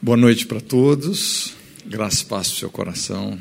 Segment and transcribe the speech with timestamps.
[0.00, 1.54] Boa noite para todos.
[1.84, 3.36] Graça e paz para seu coração.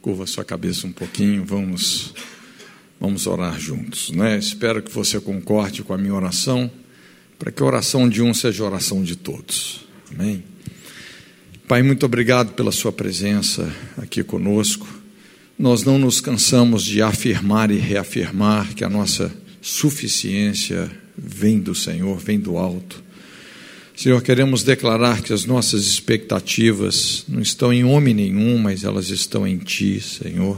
[0.00, 1.44] Curva sua cabeça um pouquinho.
[1.44, 2.14] Vamos
[2.98, 4.38] vamos orar juntos, né?
[4.38, 6.70] Espero que você concorde com a minha oração,
[7.38, 9.86] para que a oração de um seja a oração de todos.
[10.10, 10.42] Amém.
[11.68, 14.88] Pai, muito obrigado pela sua presença aqui conosco.
[15.58, 19.30] Nós não nos cansamos de afirmar e reafirmar que a nossa
[19.60, 23.06] suficiência vem do Senhor, vem do alto.
[23.98, 29.44] Senhor, queremos declarar que as nossas expectativas não estão em homem nenhum, mas elas estão
[29.44, 30.56] em Ti, Senhor.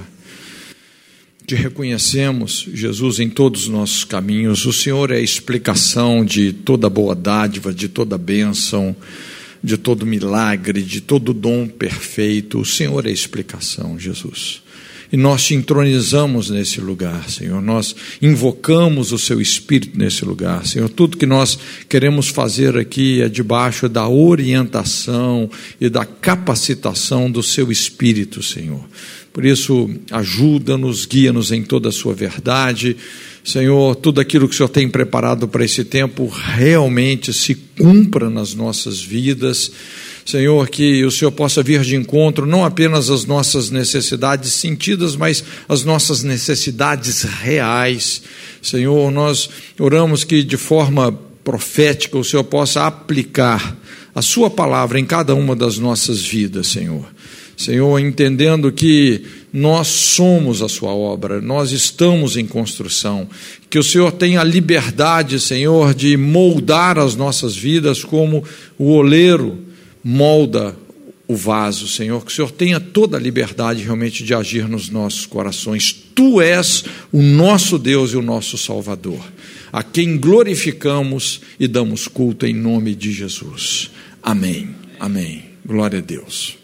[1.47, 4.67] Te reconhecemos, Jesus, em todos os nossos caminhos.
[4.67, 8.95] O Senhor é a explicação de toda boa dádiva, de toda bênção,
[9.65, 12.61] de todo milagre, de todo dom perfeito.
[12.61, 14.61] O Senhor é a explicação, Jesus
[15.13, 17.61] e nós te entronizamos nesse lugar, Senhor.
[17.61, 20.89] Nós invocamos o Seu Espírito nesse lugar, Senhor.
[20.89, 25.51] Tudo que nós queremos fazer aqui é debaixo da orientação
[25.81, 28.85] e da capacitação do Seu Espírito, Senhor.
[29.33, 32.97] Por isso, ajuda-nos, guia-nos em toda a Sua verdade.
[33.43, 38.55] Senhor, tudo aquilo que o Senhor tem preparado para esse tempo realmente se cumpra nas
[38.55, 39.73] nossas vidas.
[40.25, 45.43] Senhor, que o Senhor possa vir de encontro não apenas às nossas necessidades sentidas, mas
[45.69, 48.23] às nossas necessidades reais.
[48.63, 49.49] Senhor, nós
[49.79, 53.77] oramos que de forma profética o Senhor possa aplicar
[54.15, 57.07] a Sua palavra em cada uma das nossas vidas, Senhor.
[57.57, 63.29] Senhor, entendendo que nós somos a Sua obra, nós estamos em construção,
[63.69, 68.43] que o Senhor tenha a liberdade, Senhor, de moldar as nossas vidas como
[68.79, 69.70] o oleiro
[70.03, 70.77] molda
[71.31, 75.27] o vaso, Senhor, que o Senhor tenha toda a liberdade realmente de agir nos nossos
[75.27, 75.93] corações.
[75.93, 79.25] Tu és o nosso Deus e o nosso Salvador,
[79.73, 83.93] a quem glorificamos e damos culto em nome de Jesus.
[84.21, 84.75] Amém.
[84.99, 85.45] Amém.
[85.65, 86.59] Glória a Deus.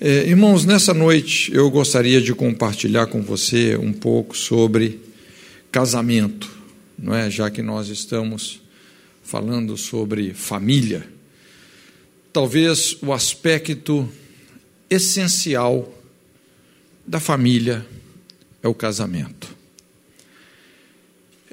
[0.00, 5.00] É, irmãos, nessa noite eu gostaria de compartilhar com você um pouco sobre
[5.70, 6.50] casamento,
[6.98, 7.30] não é?
[7.30, 8.58] Já que nós estamos
[9.22, 11.15] falando sobre família
[12.36, 14.06] talvez o aspecto
[14.90, 15.90] essencial
[17.06, 17.86] da família
[18.62, 19.48] é o casamento.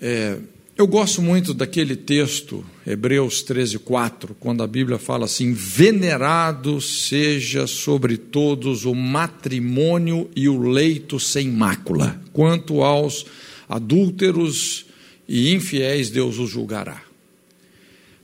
[0.01, 0.39] É,
[0.75, 7.65] eu gosto muito daquele texto, Hebreus 13, 4, quando a Bíblia fala assim: Venerado seja
[7.65, 13.25] sobre todos o matrimônio e o leito sem mácula, quanto aos
[13.69, 14.85] adúlteros
[15.29, 17.01] e infiéis, Deus os julgará.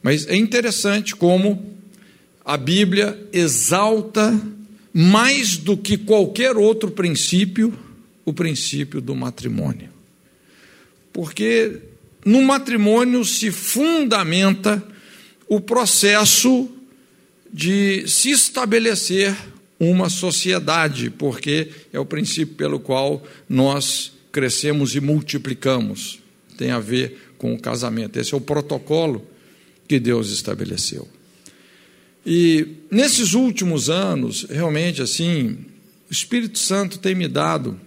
[0.03, 1.78] Mas é interessante como
[2.49, 4.35] a Bíblia exalta
[4.91, 7.71] mais do que qualquer outro princípio
[8.25, 9.89] o princípio do matrimônio.
[11.13, 11.77] Porque
[12.25, 14.83] no matrimônio se fundamenta
[15.47, 16.67] o processo
[17.53, 19.37] de se estabelecer
[19.79, 26.19] uma sociedade, porque é o princípio pelo qual nós crescemos e multiplicamos.
[26.57, 28.17] Tem a ver com o casamento.
[28.17, 29.23] Esse é o protocolo
[29.87, 31.07] que Deus estabeleceu.
[32.25, 35.57] E nesses últimos anos, realmente assim,
[36.09, 37.79] o Espírito Santo tem me dado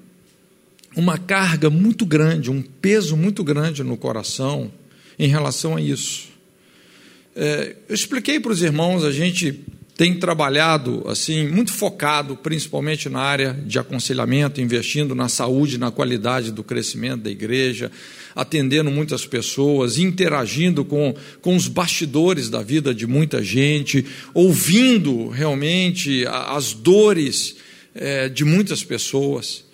[0.97, 4.71] uma carga muito grande, um peso muito grande no coração
[5.19, 6.29] em relação a isso.
[7.35, 9.65] É, eu expliquei para os irmãos, a gente
[10.03, 16.51] tem trabalhado assim muito focado, principalmente na área de aconselhamento, investindo na saúde, na qualidade
[16.51, 17.89] do crescimento da igreja,
[18.35, 24.05] atendendo muitas pessoas, interagindo com, com os bastidores da vida de muita gente,
[24.35, 27.55] ouvindo realmente as dores
[27.95, 29.65] é, de muitas pessoas.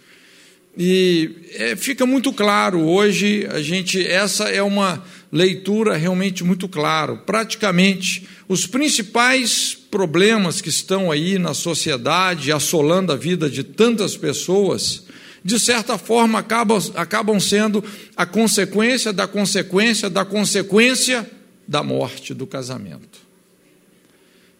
[0.81, 5.03] E é, fica muito claro hoje, a gente, essa é uma
[5.33, 7.19] leitura realmente muito claro.
[7.27, 15.05] Praticamente, os principais problemas que estão aí na sociedade, assolando a vida de tantas pessoas,
[15.45, 17.83] de certa forma acabam, acabam sendo
[18.17, 21.29] a consequência da consequência da consequência
[21.67, 23.19] da morte do casamento.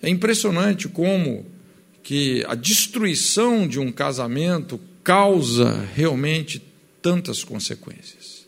[0.03, 1.47] É impressionante como
[2.03, 6.63] que a destruição de um casamento causa realmente
[7.01, 8.47] tantas consequências.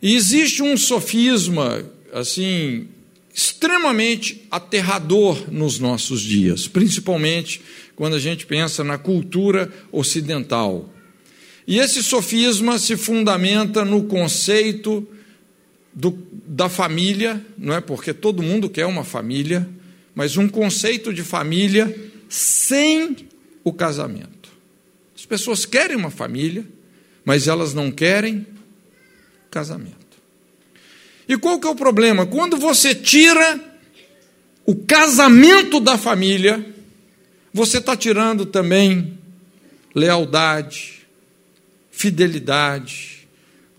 [0.00, 2.86] E existe um sofisma assim
[3.34, 7.60] extremamente aterrador nos nossos dias, principalmente
[7.96, 10.88] quando a gente pensa na cultura ocidental.
[11.66, 15.04] E esse sofisma se fundamenta no conceito
[15.92, 16.16] do,
[16.46, 17.80] da família, não é?
[17.80, 19.68] Porque todo mundo quer uma família,
[20.14, 21.92] mas um conceito de família
[22.28, 23.16] sem
[23.64, 24.45] o casamento.
[25.26, 26.64] As pessoas querem uma família,
[27.24, 28.46] mas elas não querem
[29.50, 29.96] casamento.
[31.28, 32.24] E qual que é o problema?
[32.24, 33.60] Quando você tira
[34.64, 36.64] o casamento da família,
[37.52, 39.18] você está tirando também
[39.92, 41.04] lealdade,
[41.90, 43.26] fidelidade,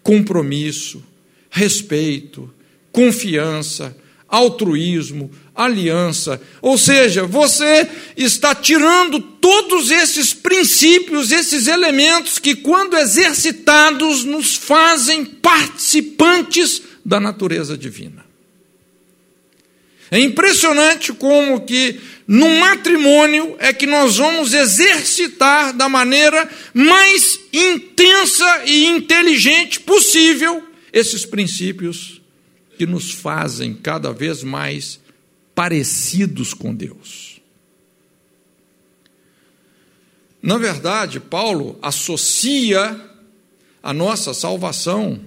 [0.03, 1.01] compromisso,
[1.49, 2.53] respeito,
[2.91, 3.95] confiança,
[4.27, 6.41] altruísmo, aliança.
[6.61, 15.25] Ou seja, você está tirando todos esses princípios, esses elementos que, quando exercitados, nos fazem
[15.25, 18.25] participantes da natureza divina.
[20.09, 28.63] É impressionante como que no matrimônio é que nós vamos exercitar da maneira mais intensa
[28.65, 30.63] e inteligente possível
[30.93, 32.16] esses princípios
[32.77, 34.99] que nos fazem cada vez mais
[35.55, 37.41] parecidos com Deus.
[40.41, 42.99] Na verdade, Paulo associa
[43.81, 45.19] a nossa salvação,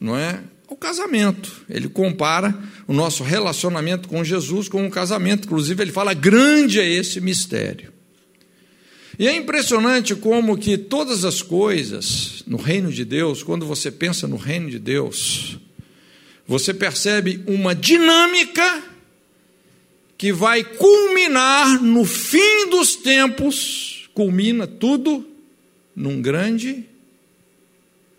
[0.00, 1.64] não é, ao casamento.
[1.68, 5.46] Ele compara o nosso relacionamento com Jesus com um casamento.
[5.46, 7.92] Inclusive, ele fala: grande é esse mistério.
[9.18, 14.26] E é impressionante como que todas as coisas no reino de Deus, quando você pensa
[14.26, 15.58] no reino de Deus,
[16.50, 18.82] você percebe uma dinâmica
[20.18, 25.24] que vai culminar no fim dos tempos, culmina tudo
[25.94, 26.84] num grande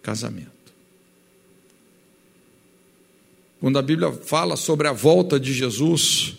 [0.02, 0.50] casamento.
[3.60, 6.36] Quando a Bíblia fala sobre a volta de Jesus,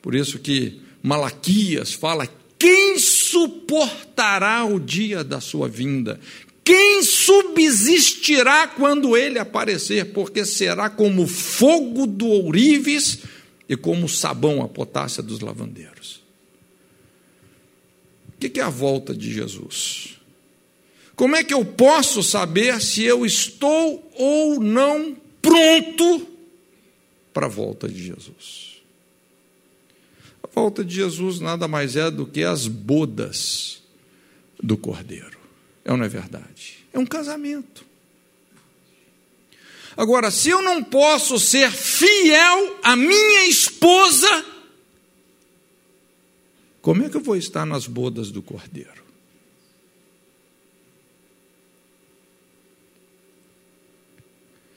[0.00, 2.26] por isso que Malaquias fala:
[2.58, 6.18] quem suportará o dia da sua vinda?
[6.68, 10.12] Quem subsistirá quando ele aparecer?
[10.12, 13.20] Porque será como fogo do ourives
[13.66, 16.22] e como sabão a potácia dos lavandeiros.
[18.28, 20.18] O que é a volta de Jesus?
[21.16, 26.28] Como é que eu posso saber se eu estou ou não pronto
[27.32, 28.82] para a volta de Jesus?
[30.42, 33.82] A volta de Jesus nada mais é do que as bodas
[34.62, 35.37] do Cordeiro.
[35.88, 36.84] É ou não é verdade?
[36.92, 37.82] É um casamento.
[39.96, 44.44] Agora, se eu não posso ser fiel à minha esposa,
[46.82, 49.02] como é que eu vou estar nas bodas do cordeiro?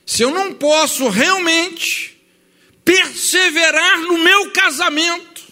[0.06, 2.18] Se eu não posso realmente
[2.86, 5.44] perseverar no meu casamento,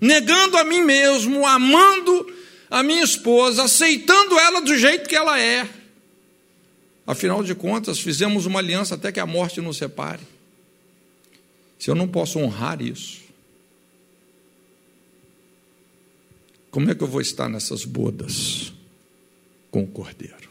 [0.00, 2.37] negando a mim mesmo, amando
[2.70, 5.68] a minha esposa, aceitando ela do jeito que ela é.
[7.06, 10.22] Afinal de contas, fizemos uma aliança até que a morte nos separe.
[11.78, 13.22] Se eu não posso honrar isso,
[16.70, 18.72] como é que eu vou estar nessas bodas
[19.70, 20.50] com o Cordeiro?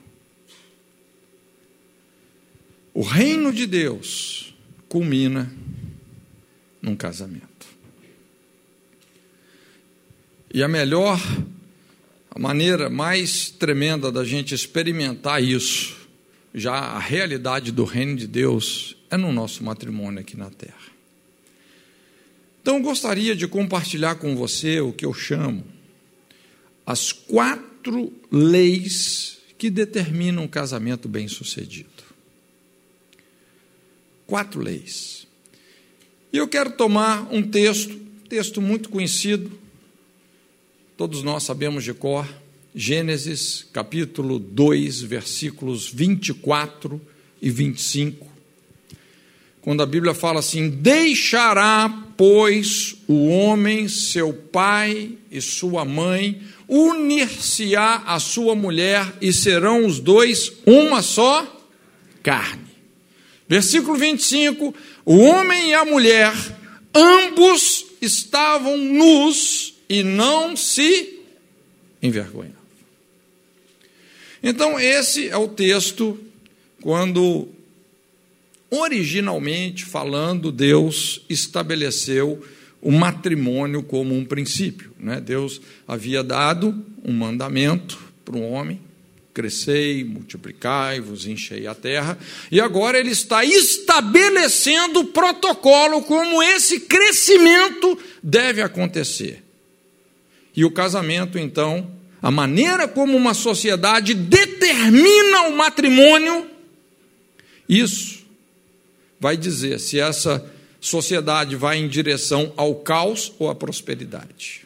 [2.93, 4.55] O reino de Deus
[4.89, 5.51] culmina
[6.81, 7.67] num casamento.
[10.51, 11.19] E a melhor
[12.37, 15.97] a maneira mais tremenda da gente experimentar isso,
[16.53, 20.75] já a realidade do reino de Deus, é no nosso matrimônio aqui na terra.
[22.61, 25.65] Então, gostaria de compartilhar com você o que eu chamo
[26.85, 31.89] as quatro leis que determinam um casamento bem-sucedido.
[34.27, 35.25] Quatro leis.
[36.31, 37.95] E eu quero tomar um texto,
[38.29, 39.51] texto muito conhecido,
[40.97, 42.27] todos nós sabemos de cor,
[42.73, 46.99] Gênesis capítulo 2, versículos 24
[47.39, 48.27] e 25.
[49.61, 51.87] Quando a Bíblia fala assim: Deixará,
[52.17, 59.99] pois, o homem seu pai e sua mãe, unir-se-á a sua mulher e serão os
[59.99, 61.45] dois uma só
[62.23, 62.65] carne.
[63.47, 64.73] Versículo 25:
[65.05, 66.33] O homem e a mulher,
[66.95, 71.19] ambos estavam nus e não se
[72.01, 72.57] envergonhava.
[74.41, 76.19] Então, esse é o texto
[76.81, 77.49] quando,
[78.69, 82.45] originalmente falando, Deus estabeleceu
[82.81, 84.91] o matrimônio como um princípio.
[84.99, 85.19] Né?
[85.19, 88.79] Deus havia dado um mandamento para o homem:
[89.33, 92.17] crescei, multiplicai-vos, enchei a terra,
[92.51, 99.46] e agora ele está estabelecendo o protocolo como esse crescimento deve acontecer.
[100.57, 101.87] E o casamento, então,
[102.19, 106.49] a maneira como uma sociedade determina o matrimônio,
[107.69, 108.25] isso
[109.19, 110.43] vai dizer se essa
[110.81, 114.65] sociedade vai em direção ao caos ou à prosperidade.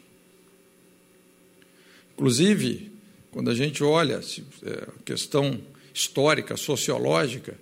[2.13, 2.89] Inclusive,
[3.29, 5.59] quando a gente olha a é, questão
[5.93, 7.59] histórica, sociológica,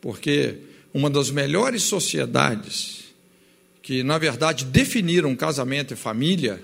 [0.00, 0.60] porque
[0.94, 3.04] uma das melhores sociedades
[3.82, 6.62] que na verdade definiram casamento e família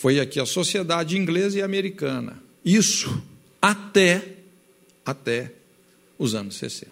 [0.00, 2.42] foi aqui a sociedade inglesa e americana.
[2.64, 3.22] Isso
[3.60, 4.36] até
[5.04, 5.52] até
[6.18, 6.90] os anos 60.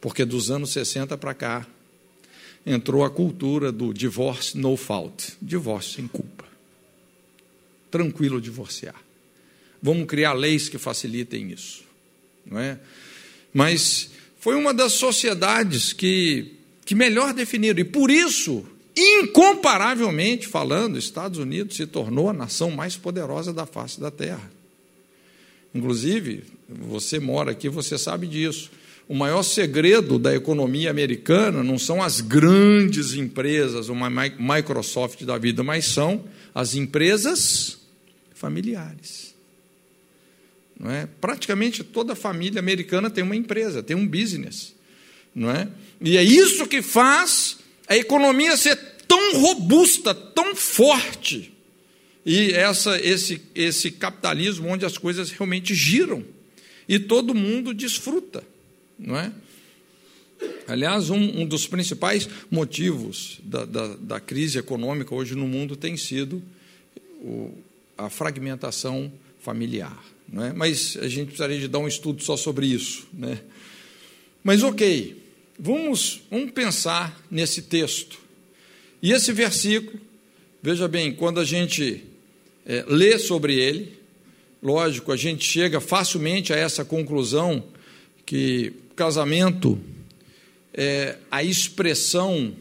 [0.00, 1.64] Porque dos anos 60 para cá
[2.66, 6.44] entrou a cultura do divórcio no fault, divórcio sem culpa.
[7.92, 9.00] Tranquilo divorciar.
[9.80, 11.84] Vamos criar leis que facilitem isso,
[12.44, 12.76] não é?
[13.54, 18.64] Mas foi uma das sociedades que que melhor definiram e por isso,
[18.96, 24.50] incomparavelmente falando, Estados Unidos se tornou a nação mais poderosa da face da Terra.
[25.74, 28.70] Inclusive, você mora aqui, você sabe disso.
[29.08, 35.62] O maior segredo da economia americana não são as grandes empresas, uma Microsoft da vida,
[35.62, 36.24] mas são
[36.54, 37.78] as empresas
[38.34, 39.34] familiares.
[40.78, 41.06] Não é?
[41.20, 44.74] Praticamente toda família americana tem uma empresa, tem um business.
[45.34, 45.68] Não é?
[46.00, 48.76] E é isso que faz a economia ser
[49.06, 51.52] tão robusta, tão forte.
[52.24, 56.24] E essa, esse, esse capitalismo onde as coisas realmente giram
[56.88, 58.42] e todo mundo desfruta
[58.98, 59.32] não é?
[60.66, 65.96] Aliás, um, um dos principais motivos da, da, da, crise econômica hoje no mundo tem
[65.96, 66.42] sido
[67.20, 67.54] o,
[67.96, 70.04] a fragmentação familiar.
[70.28, 70.52] Não é?
[70.52, 73.06] Mas a gente precisaria de dar um estudo só sobre isso.
[73.12, 73.40] Né?
[74.42, 75.16] Mas, ok,
[75.58, 78.18] vamos, vamos pensar nesse texto.
[79.02, 80.00] E esse versículo,
[80.62, 82.04] veja bem, quando a gente
[82.64, 83.98] é, lê sobre ele,
[84.62, 87.64] lógico, a gente chega facilmente a essa conclusão
[88.24, 89.78] que casamento
[90.72, 92.54] é a expressão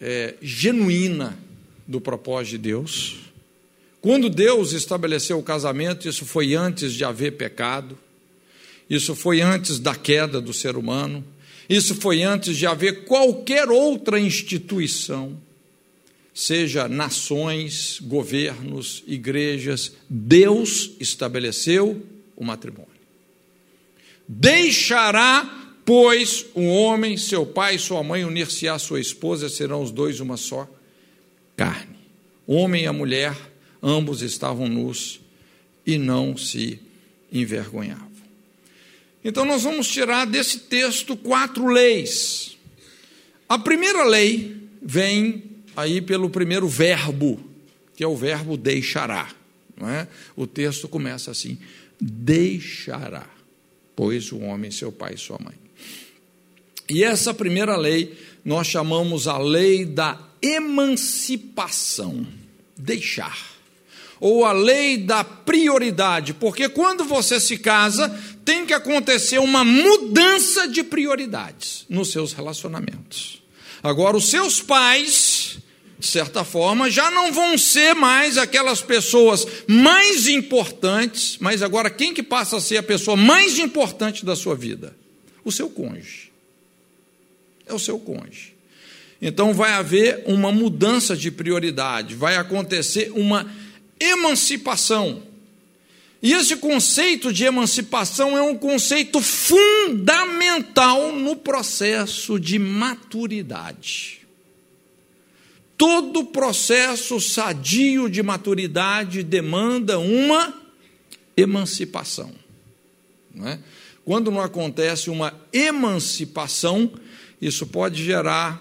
[0.00, 1.38] é, genuína
[1.86, 3.16] do propósito de Deus.
[4.00, 7.98] Quando Deus estabeleceu o casamento, isso foi antes de haver pecado,
[8.88, 11.24] isso foi antes da queda do ser humano,
[11.68, 15.38] isso foi antes de haver qualquer outra instituição,
[16.32, 22.02] seja nações, governos, igrejas, Deus estabeleceu
[22.34, 22.88] o matrimônio.
[24.26, 29.90] Deixará, pois, o homem, seu pai e sua mãe, unir-se à sua esposa, serão os
[29.90, 30.68] dois uma só
[31.56, 31.96] carne.
[32.46, 33.36] Homem e a mulher,
[33.82, 35.20] ambos estavam nus
[35.84, 36.78] e não se
[37.32, 38.07] envergonhavam.
[39.24, 42.56] Então, nós vamos tirar desse texto quatro leis.
[43.48, 45.42] A primeira lei vem
[45.76, 47.40] aí pelo primeiro verbo,
[47.96, 49.30] que é o verbo deixará.
[49.76, 50.08] Não é?
[50.36, 51.58] O texto começa assim:
[52.00, 53.38] deixará
[53.98, 55.56] pois o homem, seu pai e sua mãe.
[56.88, 62.24] E essa primeira lei nós chamamos a lei da emancipação,
[62.76, 63.36] deixar,
[64.20, 68.08] ou a lei da prioridade, porque quando você se casa,
[68.48, 73.42] tem que acontecer uma mudança de prioridades nos seus relacionamentos.
[73.82, 75.58] Agora, os seus pais
[75.98, 82.14] de certa forma, já não vão ser mais aquelas pessoas mais importantes, mas agora quem
[82.14, 84.96] que passa a ser a pessoa mais importante da sua vida?
[85.44, 86.30] O seu cônjuge.
[87.66, 88.54] É o seu cônjuge.
[89.20, 93.52] Então vai haver uma mudança de prioridade, vai acontecer uma
[94.00, 95.27] emancipação.
[96.20, 104.18] E esse conceito de emancipação é um conceito fundamental no processo de maturidade.
[105.76, 110.52] Todo processo sadio de maturidade demanda uma
[111.36, 112.32] emancipação.
[113.44, 113.60] É?
[114.04, 116.90] Quando não acontece uma emancipação,
[117.40, 118.60] isso pode gerar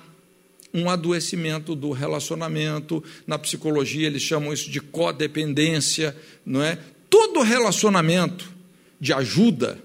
[0.71, 3.03] um adoecimento do relacionamento.
[3.25, 6.77] Na psicologia, eles chamam isso de codependência, não é?
[7.09, 8.51] Todo relacionamento
[8.99, 9.79] de ajuda,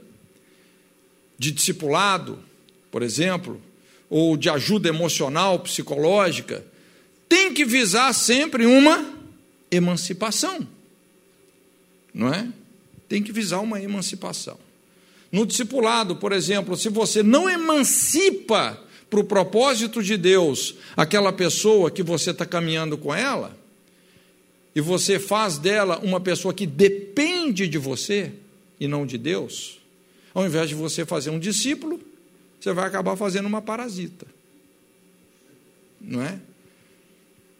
[1.38, 2.38] de discipulado,
[2.90, 3.60] por exemplo,
[4.08, 6.64] ou de ajuda emocional, psicológica,
[7.28, 9.10] tem que visar sempre uma
[9.70, 10.66] emancipação.
[12.12, 12.48] Não é?
[13.08, 14.58] Tem que visar uma emancipação.
[15.30, 21.90] No discipulado, por exemplo, se você não emancipa para o propósito de Deus aquela pessoa
[21.90, 23.56] que você está caminhando com ela,
[24.74, 28.32] e você faz dela uma pessoa que depende de você
[28.80, 29.78] e não de Deus,
[30.34, 32.00] ao invés de você fazer um discípulo,
[32.58, 34.26] você vai acabar fazendo uma parasita.
[36.00, 36.38] Não é?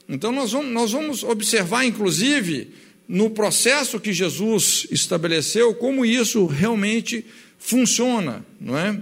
[0.09, 2.73] Então, nós vamos, nós vamos observar, inclusive,
[3.07, 7.25] no processo que Jesus estabeleceu, como isso realmente
[7.59, 8.99] funciona, não é?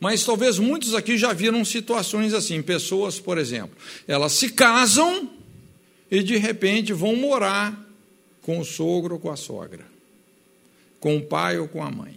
[0.00, 3.76] Mas talvez muitos aqui já viram situações assim, pessoas, por exemplo,
[4.06, 5.30] elas se casam
[6.10, 7.84] e de repente vão morar
[8.42, 9.84] com o sogro ou com a sogra,
[11.00, 12.16] com o pai ou com a mãe.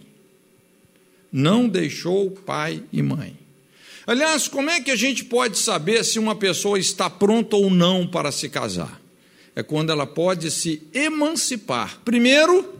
[1.32, 3.36] Não deixou pai e mãe.
[4.06, 8.06] Aliás, como é que a gente pode saber se uma pessoa está pronta ou não
[8.06, 9.00] para se casar?
[9.54, 12.00] É quando ela pode se emancipar.
[12.04, 12.74] Primeiro,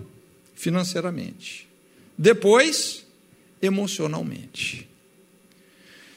[0.55, 1.69] financeiramente.
[2.17, 3.05] Depois,
[3.61, 4.89] emocionalmente.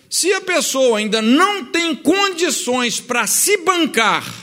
[0.09, 4.42] Se a pessoa ainda não tem condições para se bancar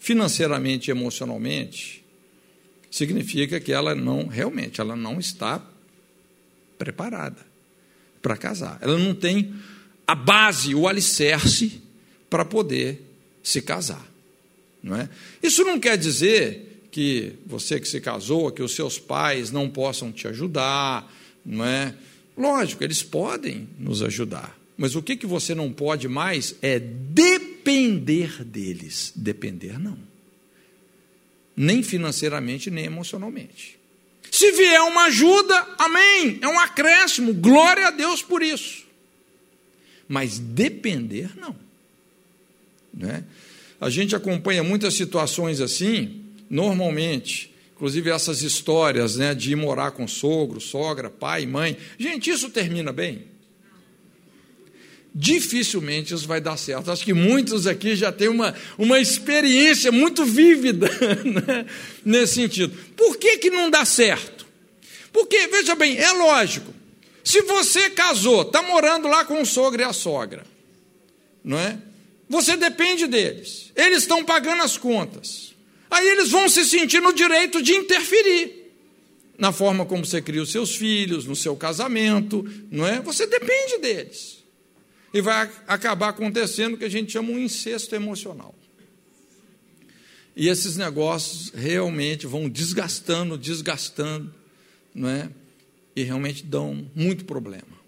[0.00, 2.02] financeiramente e emocionalmente,
[2.90, 5.62] significa que ela não, realmente, ela não está
[6.76, 7.46] preparada
[8.20, 8.78] para casar.
[8.80, 9.54] Ela não tem
[10.06, 11.80] a base, o alicerce
[12.28, 13.00] para poder
[13.42, 14.04] se casar.
[14.82, 15.08] Não é?
[15.42, 20.10] Isso não quer dizer que você que se casou, que os seus pais não possam
[20.10, 21.12] te ajudar,
[21.44, 21.94] não é?
[22.36, 26.78] Lógico, eles podem nos ajudar, mas o que, que você não pode mais é
[27.60, 29.12] depender deles.
[29.14, 29.98] Depender, não.
[31.56, 33.78] Nem financeiramente, nem emocionalmente.
[34.30, 38.86] Se vier uma ajuda, amém, é um acréscimo, glória a Deus por isso.
[40.08, 41.54] Mas depender, não.
[42.94, 43.24] Né?
[43.80, 50.06] A gente acompanha muitas situações assim, normalmente, inclusive essas histórias né, de ir morar com
[50.06, 51.76] sogro, sogra, pai, mãe.
[51.98, 53.29] Gente, isso termina bem?
[55.14, 56.90] Dificilmente isso vai dar certo.
[56.90, 60.88] Acho que muitos aqui já têm uma, uma experiência muito vívida
[61.24, 61.66] né,
[62.04, 62.76] nesse sentido.
[62.96, 64.46] Por que, que não dá certo?
[65.12, 66.72] Porque, veja bem, é lógico.
[67.24, 70.44] Se você casou, está morando lá com o sogro e a sogra,
[71.44, 71.78] não é?
[72.28, 73.72] Você depende deles.
[73.74, 75.52] Eles estão pagando as contas.
[75.90, 78.60] Aí eles vão se sentir no direito de interferir
[79.40, 83.00] na forma como você cria os seus filhos, no seu casamento, não é?
[83.00, 84.39] Você depende deles.
[85.12, 88.54] E vai acabar acontecendo o que a gente chama um incesto emocional.
[90.36, 94.32] E esses negócios realmente vão desgastando, desgastando,
[94.94, 95.28] não é?
[95.94, 97.79] E realmente dão muito problema.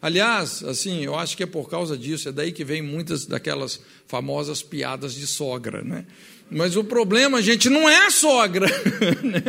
[0.00, 3.80] Aliás, assim, eu acho que é por causa disso, é daí que vem muitas daquelas
[4.06, 6.06] famosas piadas de sogra, né?
[6.50, 8.66] Mas o problema, gente, não é a sogra.
[9.22, 9.40] Né?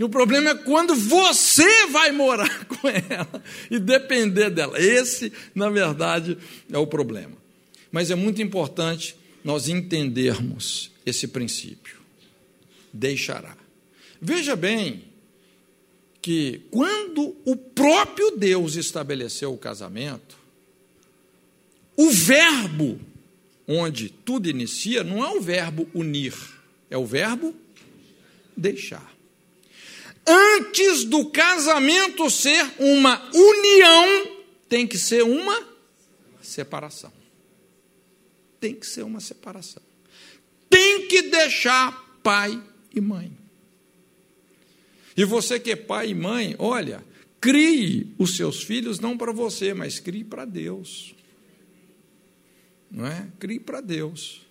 [0.00, 4.80] O problema é quando você vai morar com ela e depender dela.
[4.80, 6.36] Esse, na verdade,
[6.70, 7.36] é o problema.
[7.92, 11.98] Mas é muito importante nós entendermos esse princípio.
[12.92, 13.56] Deixará.
[14.20, 15.11] Veja bem
[16.22, 20.38] que quando o próprio Deus estabeleceu o casamento,
[21.96, 23.00] o verbo
[23.66, 26.34] onde tudo inicia, não é o verbo unir,
[26.88, 27.54] é o verbo
[28.56, 29.12] deixar.
[30.24, 34.36] Antes do casamento ser uma união,
[34.68, 35.66] tem que ser uma
[36.40, 37.12] separação.
[38.60, 39.82] Tem que ser uma separação.
[40.70, 42.62] Tem que deixar pai
[42.94, 43.41] e mãe.
[45.16, 47.04] E você que é pai e mãe, olha,
[47.40, 51.14] crie os seus filhos não para você, mas crie para Deus
[52.92, 53.26] não é?
[53.38, 54.42] Crie para Deus.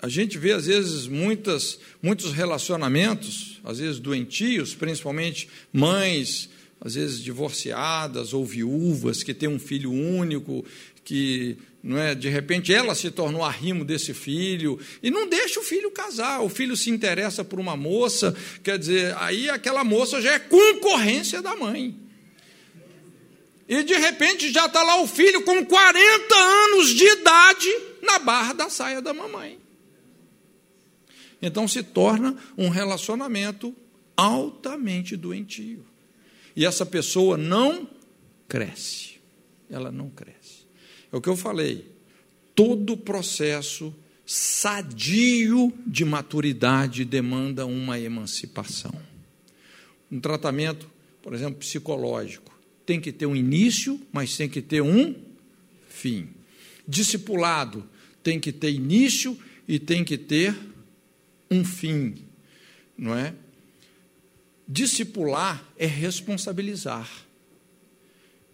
[0.00, 6.48] A gente vê, às vezes, muitas, muitos relacionamentos, às vezes doentios, principalmente mães,
[6.80, 10.64] às vezes divorciadas ou viúvas, que têm um filho único,
[11.04, 15.64] que não é, de repente ela se tornou arrimo desse filho e não deixa o
[15.64, 16.40] filho casar.
[16.40, 21.42] O filho se interessa por uma moça, quer dizer, aí aquela moça já é concorrência
[21.42, 21.96] da mãe.
[23.68, 27.68] E de repente já está lá o filho com 40 anos de idade
[28.02, 29.58] na barra da saia da mamãe.
[31.40, 33.74] Então se torna um relacionamento
[34.16, 35.84] altamente doentio.
[36.54, 37.88] E essa pessoa não
[38.46, 39.20] cresce.
[39.68, 40.41] Ela não cresce.
[41.12, 41.86] É o que eu falei.
[42.54, 43.94] Todo processo
[44.24, 48.92] sadio de maturidade demanda uma emancipação.
[50.10, 50.90] Um tratamento,
[51.22, 52.52] por exemplo, psicológico
[52.84, 55.14] tem que ter um início, mas tem que ter um
[55.88, 56.28] fim.
[56.86, 57.88] Discipulado
[58.22, 60.56] tem que ter início e tem que ter
[61.50, 62.14] um fim,
[62.96, 63.34] não é?
[64.66, 67.08] Discipular é responsabilizar.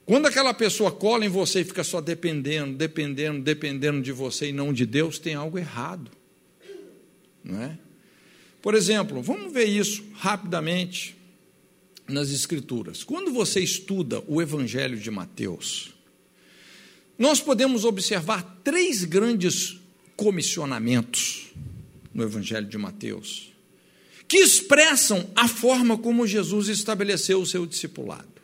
[0.09, 4.53] Quando aquela pessoa cola em você e fica só dependendo, dependendo, dependendo de você e
[4.55, 6.11] não de Deus, tem algo errado.
[7.45, 7.79] Não é?
[8.63, 11.15] Por exemplo, vamos ver isso rapidamente
[12.09, 13.05] nas Escrituras.
[13.05, 15.93] Quando você estuda o Evangelho de Mateus,
[17.19, 19.79] nós podemos observar três grandes
[20.17, 21.53] comissionamentos
[22.15, 23.53] no Evangelho de Mateus,
[24.27, 28.38] que expressam a forma como Jesus estabeleceu o seu discipulado.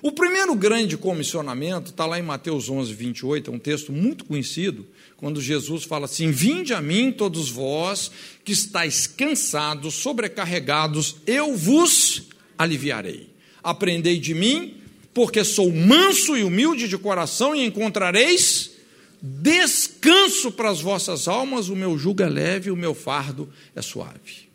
[0.00, 4.86] O primeiro grande comissionamento está lá em Mateus 11, 28, é um texto muito conhecido,
[5.16, 8.10] quando Jesus fala assim: Vinde a mim, todos vós
[8.44, 13.28] que estáis cansados, sobrecarregados, eu vos aliviarei.
[13.60, 14.76] Aprendei de mim,
[15.12, 18.78] porque sou manso e humilde de coração e encontrareis
[19.20, 24.47] descanso para as vossas almas, o meu jugo é leve, o meu fardo é suave.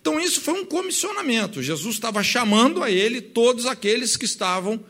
[0.00, 1.62] Então, isso foi um comissionamento.
[1.62, 4.82] Jesus estava chamando a ele todos aqueles que estavam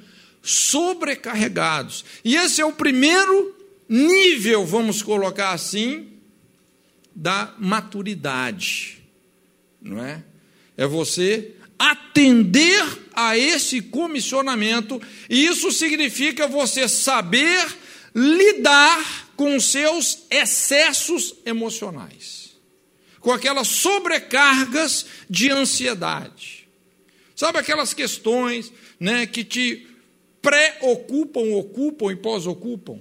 [0.42, 2.04] sobrecarregados.
[2.24, 3.56] E esse é o primeiro
[3.88, 6.12] nível, vamos colocar assim,
[7.14, 9.02] da maturidade.
[9.82, 10.22] Não é?
[10.76, 17.66] É você atender a esse comissionamento, e isso significa você saber
[18.14, 22.39] lidar com seus excessos emocionais,
[23.20, 26.68] com aquelas sobrecargas de ansiedade.
[27.36, 29.86] Sabe aquelas questões né, que te
[30.42, 32.98] preocupam, ocupam e pós-ocupam?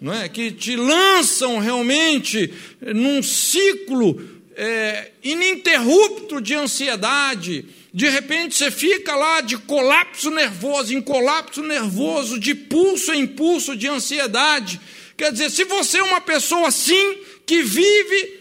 [0.00, 0.28] Não é?
[0.28, 9.40] Que te lançam realmente num ciclo é, ininterrupto de ansiedade, de repente você fica lá
[9.40, 14.80] de colapso nervoso em colapso nervoso, de pulso em pulso de ansiedade.
[15.16, 18.39] Quer dizer, se você é uma pessoa assim, que vive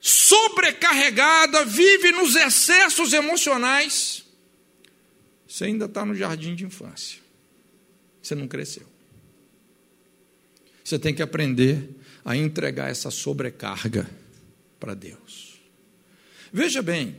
[0.00, 4.24] sobrecarregada, vive nos excessos emocionais,
[5.46, 7.18] você ainda está no jardim de infância.
[8.22, 8.86] Você não cresceu.
[10.84, 11.88] Você tem que aprender
[12.24, 14.08] a entregar essa sobrecarga
[14.78, 15.60] para Deus.
[16.52, 17.18] Veja bem,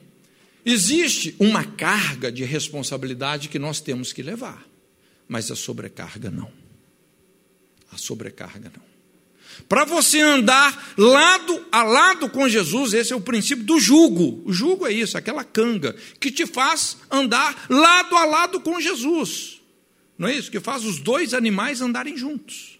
[0.66, 4.68] Existe uma carga de responsabilidade que nós temos que levar,
[5.28, 6.52] mas a sobrecarga não.
[7.92, 8.91] A sobrecarga não.
[9.68, 14.42] Para você andar lado a lado com Jesus, esse é o princípio do jugo.
[14.46, 19.62] O jugo é isso, aquela canga que te faz andar lado a lado com Jesus.
[20.18, 20.52] Não é isso?
[20.52, 22.80] Que faz os dois animais andarem juntos.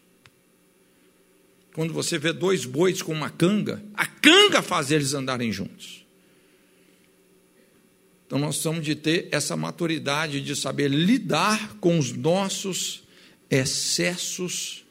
[1.74, 6.06] Quando você vê dois bois com uma canga, a canga faz eles andarem juntos.
[8.28, 13.04] Então nós precisamos de ter essa maturidade de saber lidar com os nossos
[13.50, 14.86] excessos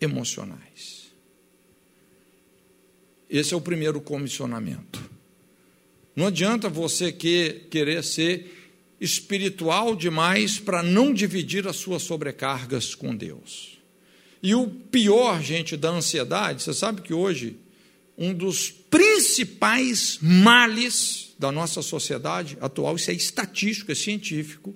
[0.00, 0.95] emocionais.
[3.28, 5.02] Esse é o primeiro comissionamento.
[6.14, 8.52] Não adianta você que, querer ser
[9.00, 13.78] espiritual demais para não dividir as suas sobrecargas com Deus.
[14.42, 17.56] E o pior, gente, da ansiedade, você sabe que hoje
[18.16, 24.74] um dos principais males da nossa sociedade atual, isso é estatístico, é científico,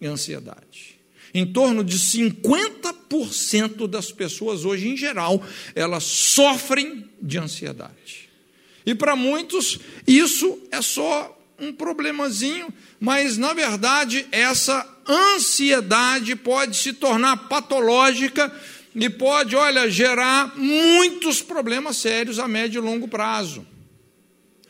[0.00, 0.98] é ansiedade.
[1.34, 5.42] Em torno de 50% das pessoas hoje, em geral,
[5.74, 8.28] elas sofrem de ansiedade.
[8.84, 12.68] E para muitos, isso é só um problemazinho,
[13.00, 18.52] mas na verdade, essa ansiedade pode se tornar patológica
[18.94, 23.66] e pode, olha, gerar muitos problemas sérios a médio e longo prazo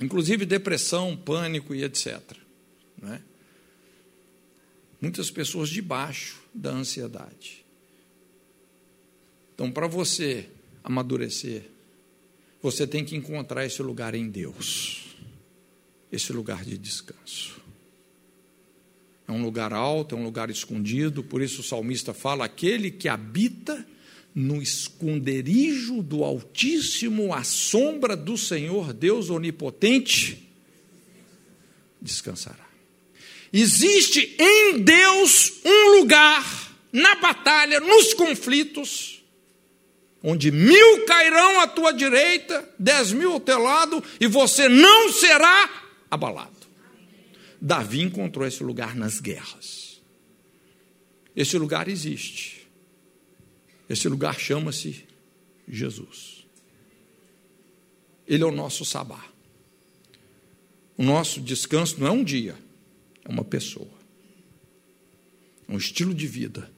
[0.02, 2.20] inclusive depressão, pânico e etc.
[3.04, 3.20] É?
[5.02, 7.64] Muitas pessoas debaixo da ansiedade.
[9.52, 10.48] Então, para você
[10.84, 11.64] amadurecer,
[12.62, 15.16] você tem que encontrar esse lugar em Deus,
[16.10, 17.60] esse lugar de descanso.
[19.26, 23.08] É um lugar alto, é um lugar escondido, por isso o salmista fala: aquele que
[23.08, 23.84] habita
[24.32, 30.48] no esconderijo do Altíssimo, à sombra do Senhor Deus Onipotente,
[32.00, 32.61] descansará.
[33.52, 39.22] Existe em Deus um lugar na batalha, nos conflitos,
[40.22, 45.70] onde mil cairão à tua direita, dez mil ao teu lado, e você não será
[46.10, 46.62] abalado.
[47.60, 50.00] Davi encontrou esse lugar nas guerras.
[51.36, 52.66] Esse lugar existe.
[53.88, 55.04] Esse lugar chama-se
[55.68, 56.46] Jesus.
[58.26, 59.24] Ele é o nosso sabá.
[60.96, 62.56] O nosso descanso não é um dia,
[63.24, 63.90] é uma pessoa.
[65.68, 66.70] É um estilo de vida.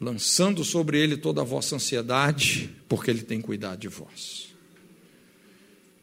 [0.00, 4.48] Lançando sobre ele toda a vossa ansiedade, porque ele tem cuidado de vós.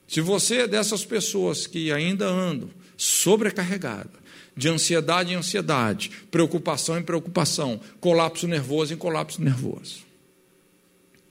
[0.07, 7.03] Se você é dessas pessoas que ainda andam sobrecarregada, de ansiedade em ansiedade, preocupação em
[7.03, 10.05] preocupação, colapso nervoso em colapso nervoso.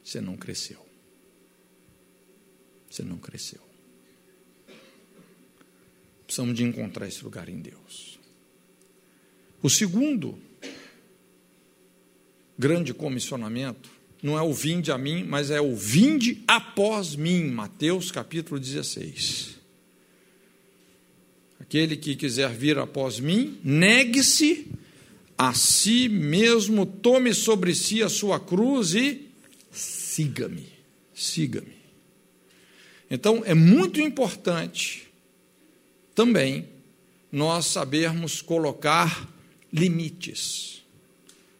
[0.02, 0.85] Você não cresceu.
[2.90, 3.61] Você não cresceu.
[6.35, 8.18] Precisamos de encontrar esse lugar em Deus.
[9.62, 10.37] O segundo
[12.59, 13.88] grande comissionamento
[14.20, 19.61] não é o vinde a mim, mas é o vinde após mim, Mateus capítulo 16.
[21.61, 24.66] Aquele que quiser vir após mim, negue-se
[25.38, 29.29] a si mesmo, tome sobre si a sua cruz e
[29.70, 30.66] siga-me.
[31.14, 31.77] Siga-me.
[33.09, 35.05] Então, é muito importante
[36.14, 36.68] também
[37.31, 39.29] nós sabermos colocar
[39.72, 40.83] limites.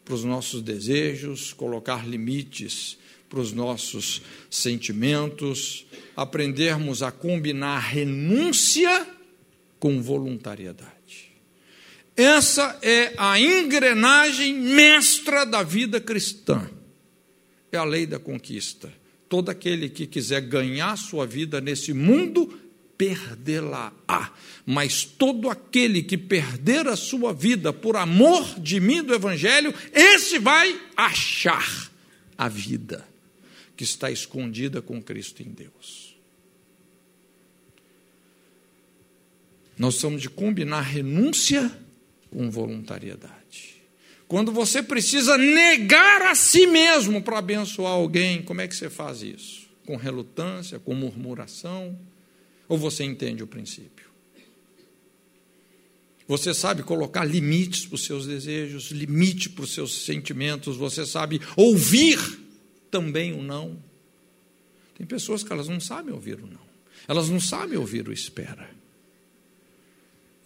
[0.05, 9.09] para os nossos desejos, colocar limites para os nossos sentimentos, aprendermos a combinar renúncia
[9.81, 11.33] com voluntariedade.
[12.17, 16.71] Essa é a engrenagem mestra da vida cristã.
[17.73, 18.93] É a lei da conquista.
[19.29, 22.61] Todo aquele que quiser ganhar sua vida nesse mundo,
[22.97, 24.33] perdê-la-á.
[24.67, 30.39] Mas todo aquele que perder a sua vida por amor de mim do Evangelho, esse
[30.39, 31.91] vai achar
[32.37, 33.07] a vida
[33.77, 36.15] que está escondida com Cristo em Deus.
[39.77, 41.71] Nós temos de combinar renúncia
[42.31, 43.75] com voluntariedade.
[44.27, 49.23] Quando você precisa negar a si mesmo para abençoar alguém, como é que você faz
[49.23, 49.69] isso?
[49.85, 51.99] Com relutância, com murmuração?
[52.69, 54.05] Ou você entende o princípio?
[56.27, 61.41] Você sabe colocar limites para os seus desejos, limite para os seus sentimentos, você sabe
[61.55, 62.19] ouvir
[62.91, 63.83] também o não.
[64.97, 66.65] Tem pessoas que elas não sabem ouvir o não.
[67.07, 68.71] Elas não sabem ouvir o espera.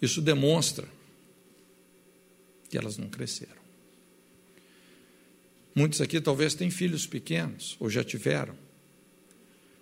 [0.01, 0.87] Isso demonstra
[2.69, 3.59] que elas não cresceram.
[5.73, 8.55] Muitos aqui talvez têm filhos pequenos, ou já tiveram.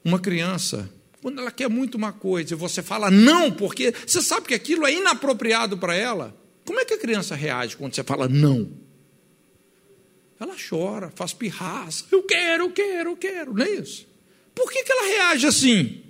[0.03, 0.89] Uma criança,
[1.27, 4.87] quando ela quer muito uma coisa e você fala não, porque você sabe que aquilo
[4.87, 8.71] é inapropriado para ela, como é que a criança reage quando você fala não?
[10.39, 14.07] Ela chora, faz pirraça, eu quero, eu quero, eu quero, não é isso?
[14.55, 16.01] Por que, que ela reage assim?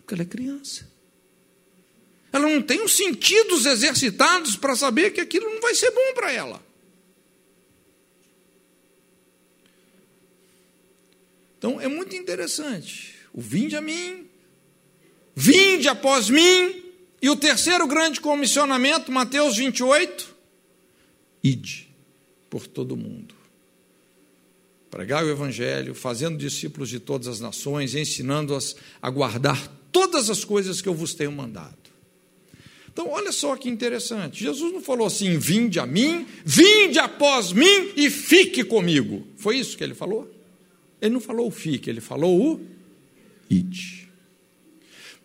[0.00, 0.86] Porque ela é criança
[2.30, 6.30] ela não tem os sentidos exercitados para saber que aquilo não vai ser bom para
[6.30, 6.62] ela.
[11.56, 13.16] Então é muito interessante.
[13.32, 14.25] O vinde a mim,
[15.36, 16.82] vinde após mim,
[17.20, 20.34] e o terceiro grande comissionamento, Mateus 28,
[21.44, 21.88] ide
[22.48, 23.34] por todo o mundo.
[24.90, 30.80] Pregar o Evangelho, fazendo discípulos de todas as nações, ensinando-as a guardar todas as coisas
[30.80, 31.76] que eu vos tenho mandado.
[32.90, 34.42] Então, olha só que interessante.
[34.42, 39.26] Jesus não falou assim: vinde a mim, vinde após mim e fique comigo.
[39.36, 40.32] Foi isso que ele falou?
[40.98, 42.60] Ele não falou o fique, ele falou o
[43.50, 44.05] ide.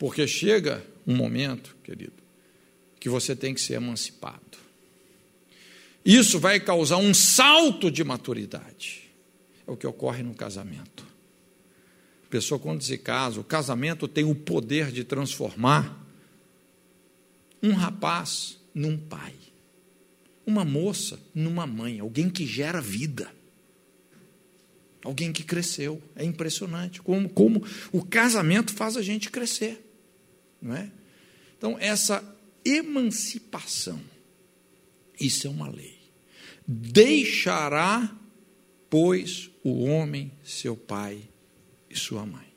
[0.02, 2.24] Porque chega um momento, querido,
[3.00, 4.58] que você tem que ser emancipado.
[6.04, 9.04] Isso vai causar um salto de maturidade.
[9.68, 11.06] É o que ocorre no casamento.
[12.26, 16.04] A pessoa, quando se casa, o casamento tem o poder de transformar
[17.62, 19.36] um rapaz num pai,
[20.48, 23.32] uma moça numa mãe, alguém que gera vida,
[25.04, 26.02] alguém que cresceu.
[26.16, 29.90] É impressionante como, como o casamento faz a gente crescer,
[30.62, 30.92] não é?
[31.58, 32.24] Então, essa
[32.64, 34.02] emancipação,
[35.20, 35.98] isso é uma lei.
[36.68, 38.16] Deixará,
[38.90, 41.22] pois, o homem seu pai
[41.90, 42.52] e sua mãe.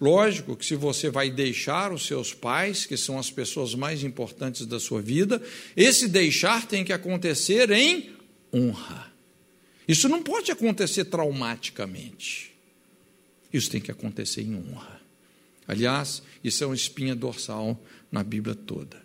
[0.00, 4.66] Lógico que se você vai deixar os seus pais, que são as pessoas mais importantes
[4.66, 5.40] da sua vida,
[5.76, 8.10] esse deixar tem que acontecer em
[8.52, 9.12] honra.
[9.86, 12.52] Isso não pode acontecer traumaticamente.
[13.52, 14.91] Isso tem que acontecer em honra.
[15.72, 19.02] Aliás, isso é uma espinha dorsal na Bíblia toda.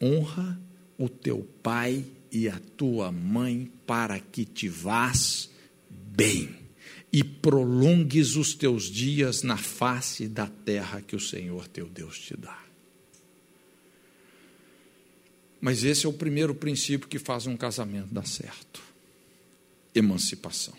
[0.00, 0.60] Honra
[0.98, 5.48] o teu pai e a tua mãe para que te vás
[5.90, 6.54] bem
[7.10, 12.36] e prolongues os teus dias na face da terra que o Senhor teu Deus te
[12.36, 12.62] dá.
[15.58, 18.82] Mas esse é o primeiro princípio que faz um casamento dar certo:
[19.94, 20.74] emancipação.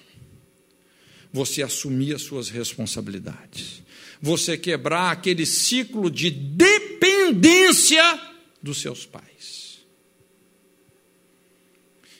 [1.32, 3.83] Você assumir as suas responsabilidades.
[4.26, 8.02] Você quebrar aquele ciclo de dependência
[8.62, 9.80] dos seus pais.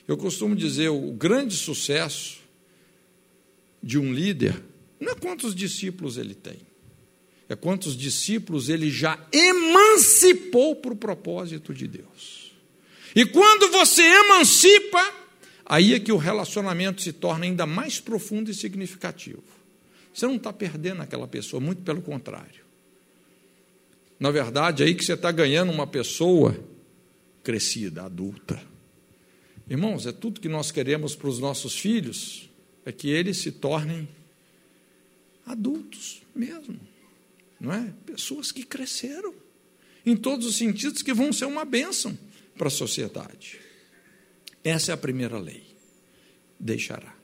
[0.06, 2.40] Eu costumo dizer, o grande sucesso
[3.82, 4.62] de um líder
[5.00, 6.58] não é quantos discípulos ele tem,
[7.48, 12.52] é quantos discípulos ele já emancipou para o propósito de Deus.
[13.16, 15.10] E quando você emancipa,
[15.64, 19.63] aí é que o relacionamento se torna ainda mais profundo e significativo.
[20.14, 22.64] Você não está perdendo aquela pessoa, muito pelo contrário.
[24.18, 26.56] Na verdade, é aí que você está ganhando uma pessoa
[27.42, 28.62] crescida, adulta.
[29.68, 32.48] Irmãos, é tudo que nós queremos para os nossos filhos,
[32.86, 34.08] é que eles se tornem
[35.44, 36.78] adultos mesmo,
[37.58, 37.92] não é?
[38.06, 39.34] Pessoas que cresceram
[40.06, 42.16] em todos os sentidos que vão ser uma bênção
[42.56, 43.58] para a sociedade.
[44.62, 45.64] Essa é a primeira lei.
[46.58, 47.14] Deixará.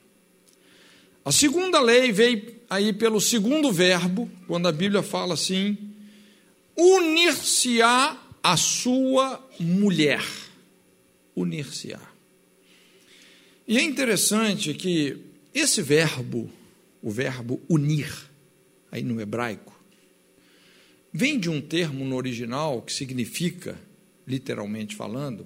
[1.23, 5.77] A segunda lei veio aí pelo segundo verbo, quando a Bíblia fala assim:
[6.77, 10.23] unir-se-á a sua mulher.
[11.35, 11.99] Unir-se-á.
[13.67, 15.17] E é interessante que
[15.53, 16.49] esse verbo,
[17.01, 18.09] o verbo unir,
[18.89, 19.77] aí no hebraico,
[21.11, 23.77] vem de um termo no original que significa,
[24.25, 25.45] literalmente falando,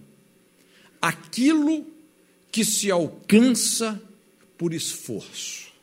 [1.02, 1.88] aquilo
[2.52, 4.00] que se alcança
[4.58, 5.75] por esforço.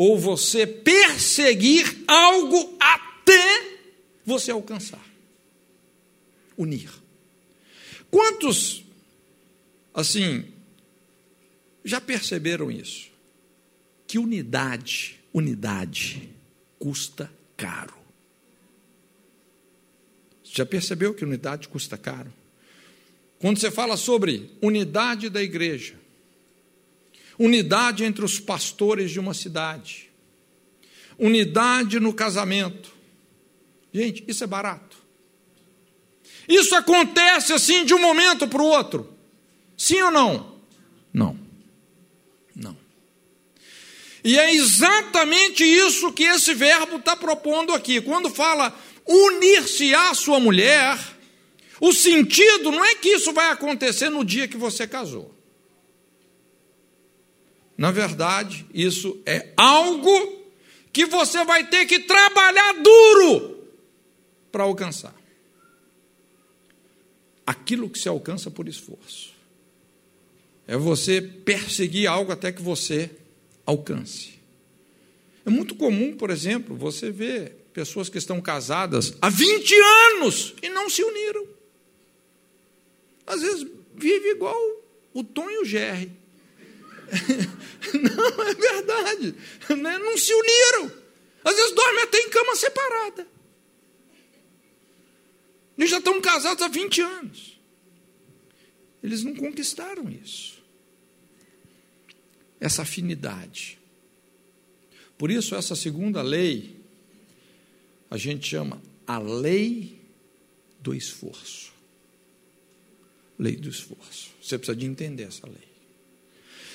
[0.00, 3.78] Ou você perseguir algo até
[4.24, 5.04] você alcançar.
[6.56, 6.88] Unir.
[8.08, 8.84] Quantos,
[9.92, 10.44] assim,
[11.84, 13.10] já perceberam isso?
[14.06, 16.30] Que unidade, unidade,
[16.78, 17.98] custa caro.
[20.44, 22.32] Já percebeu que unidade custa caro?
[23.40, 25.97] Quando você fala sobre unidade da igreja,
[27.38, 30.10] unidade entre os pastores de uma cidade,
[31.18, 32.92] unidade no casamento.
[33.92, 34.96] Gente, isso é barato.
[36.48, 39.12] Isso acontece assim de um momento para o outro.
[39.76, 40.56] Sim ou não?
[41.12, 41.38] Não.
[42.54, 42.76] Não.
[44.24, 48.00] E é exatamente isso que esse verbo está propondo aqui.
[48.00, 50.98] Quando fala unir-se à sua mulher,
[51.80, 55.37] o sentido não é que isso vai acontecer no dia que você casou.
[57.78, 60.42] Na verdade, isso é algo
[60.92, 63.64] que você vai ter que trabalhar duro
[64.50, 65.14] para alcançar.
[67.46, 69.32] Aquilo que se alcança por esforço.
[70.66, 73.10] É você perseguir algo até que você
[73.64, 74.34] alcance.
[75.46, 79.74] É muito comum, por exemplo, você ver pessoas que estão casadas há 20
[80.16, 81.46] anos e não se uniram.
[83.24, 84.58] Às vezes vive igual
[85.14, 86.10] o Tom e o Jerry.
[87.94, 89.34] Não, é verdade.
[89.70, 89.98] Né?
[89.98, 90.92] Não se uniram.
[91.44, 93.26] Às vezes dormem até em cama separada.
[95.76, 97.60] Eles já estão casados há 20 anos.
[99.02, 100.58] Eles não conquistaram isso.
[102.60, 103.78] Essa afinidade.
[105.16, 106.76] Por isso, essa segunda lei,
[108.10, 110.00] a gente chama a lei
[110.80, 111.72] do esforço.
[113.38, 114.30] Lei do esforço.
[114.42, 115.67] Você precisa de entender essa lei.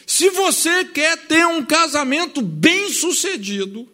[0.05, 3.87] Se você quer ter um casamento bem sucedido,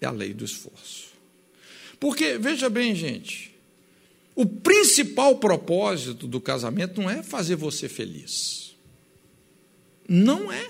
[0.00, 1.08] é a lei do esforço.
[1.98, 3.54] Porque, veja bem, gente,
[4.34, 8.74] o principal propósito do casamento não é fazer você feliz.
[10.08, 10.68] Não é.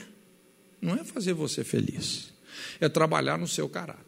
[0.81, 2.33] Não é fazer você feliz.
[2.81, 4.05] É trabalhar no seu caráter.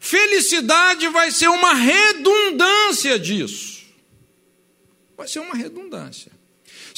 [0.00, 3.86] Felicidade vai ser uma redundância disso.
[5.16, 6.32] Vai ser uma redundância.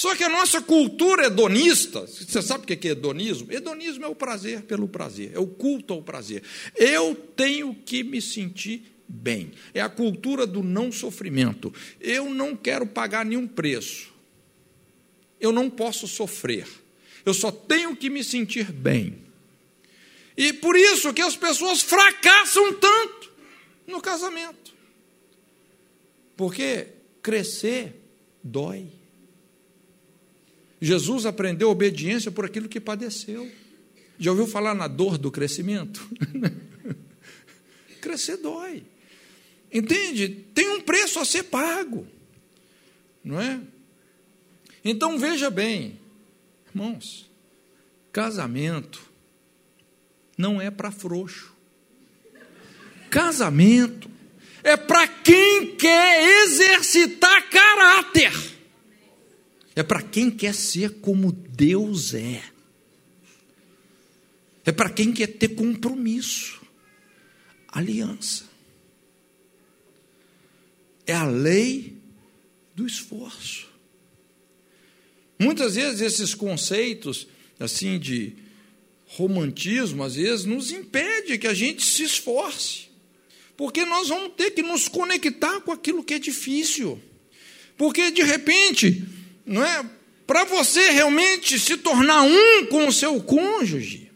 [0.01, 3.53] Só que a nossa cultura hedonista, você sabe o que é hedonismo?
[3.53, 6.43] Hedonismo é o prazer pelo prazer, é o culto ao prazer.
[6.75, 9.53] Eu tenho que me sentir bem.
[9.75, 11.71] É a cultura do não sofrimento.
[12.01, 14.11] Eu não quero pagar nenhum preço.
[15.39, 16.67] Eu não posso sofrer.
[17.23, 19.19] Eu só tenho que me sentir bem.
[20.35, 23.31] E por isso que as pessoas fracassam tanto
[23.87, 24.73] no casamento.
[26.39, 26.87] Porque
[27.21, 28.01] crescer
[28.43, 28.99] dói.
[30.81, 33.51] Jesus aprendeu obediência por aquilo que padeceu.
[34.19, 36.09] Já ouviu falar na dor do crescimento?
[38.01, 38.83] Crescer dói.
[39.73, 40.29] Entende?
[40.55, 42.07] Tem um preço a ser pago.
[43.23, 43.61] Não é?
[44.85, 45.99] Então veja bem,
[46.75, 47.31] irmãos,
[48.11, 49.03] casamento
[50.37, 51.55] não é para frouxo.
[53.11, 54.11] Casamento
[54.62, 58.60] é para quem quer exercitar caráter.
[59.81, 62.43] É para quem quer ser como Deus é.
[64.62, 66.61] É para quem quer ter compromisso,
[67.66, 68.45] aliança.
[71.07, 71.97] É a lei
[72.77, 73.71] do esforço.
[75.38, 77.27] Muitas vezes esses conceitos
[77.59, 78.35] assim de
[79.07, 82.90] romantismo às vezes nos impede que a gente se esforce.
[83.57, 87.01] Porque nós vamos ter que nos conectar com aquilo que é difícil.
[87.79, 89.85] Porque de repente não é?
[90.27, 94.11] Para você realmente se tornar um com o seu cônjuge,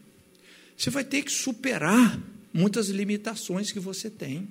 [0.77, 2.19] você vai ter que superar
[2.53, 4.47] muitas limitações que você tem.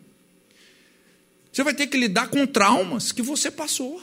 [1.50, 4.02] Você vai ter que lidar com traumas que você passou.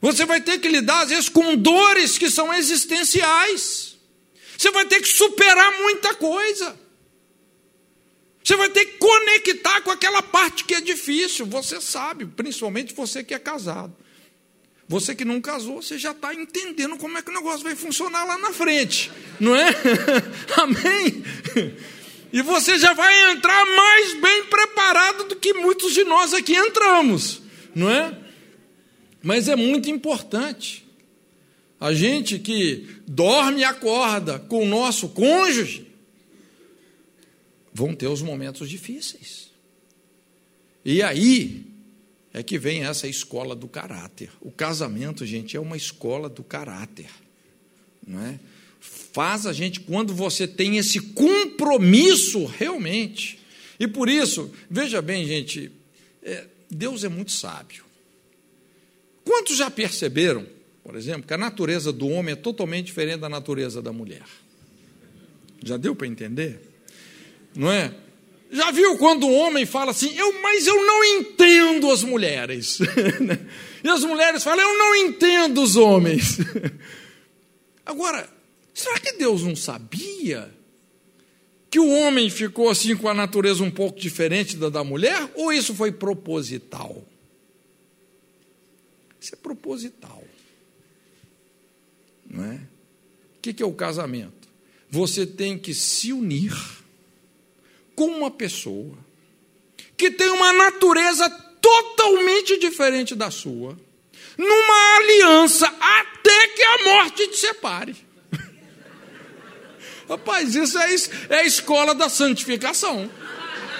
[0.00, 3.96] Você vai ter que lidar, às vezes, com dores que são existenciais.
[4.58, 6.78] Você vai ter que superar muita coisa.
[8.42, 11.46] Você vai ter que conectar com aquela parte que é difícil.
[11.46, 13.96] Você sabe, principalmente você que é casado.
[14.88, 18.24] Você que não casou, você já está entendendo como é que o negócio vai funcionar
[18.24, 19.10] lá na frente,
[19.40, 19.70] não é?
[20.56, 21.24] Amém?
[22.32, 27.42] E você já vai entrar mais bem preparado do que muitos de nós aqui entramos,
[27.74, 28.16] não é?
[29.22, 30.86] Mas é muito importante
[31.80, 35.86] a gente que dorme e acorda com o nosso cônjuge,
[37.72, 39.50] vão ter os momentos difíceis.
[40.84, 41.65] E aí
[42.36, 44.28] é que vem essa escola do caráter.
[44.42, 47.08] O casamento, gente, é uma escola do caráter.
[48.06, 48.38] Não é?
[48.78, 53.38] Faz a gente, quando você tem esse compromisso realmente.
[53.80, 55.72] E por isso, veja bem, gente,
[56.22, 57.86] é, Deus é muito sábio.
[59.24, 60.46] Quantos já perceberam,
[60.84, 64.26] por exemplo, que a natureza do homem é totalmente diferente da natureza da mulher?
[65.64, 66.60] Já deu para entender?
[67.54, 67.94] Não é?
[68.50, 72.78] Já viu quando o homem fala assim, eu, mas eu não entendo as mulheres.
[73.82, 76.38] e as mulheres falam, eu não entendo os homens.
[77.84, 78.28] Agora,
[78.72, 80.52] será que Deus não sabia
[81.70, 85.30] que o homem ficou assim com a natureza um pouco diferente da da mulher?
[85.34, 87.04] Ou isso foi proposital?
[89.20, 90.22] Isso é proposital.
[92.28, 92.60] Não é?
[93.36, 94.48] O que é o casamento?
[94.88, 96.54] Você tem que se unir
[97.96, 98.96] com uma pessoa
[99.96, 101.28] que tem uma natureza
[101.60, 103.78] totalmente diferente da sua,
[104.36, 107.96] numa aliança até que a morte te separe.
[110.08, 110.94] Rapaz, isso é,
[111.30, 113.10] é a escola da santificação.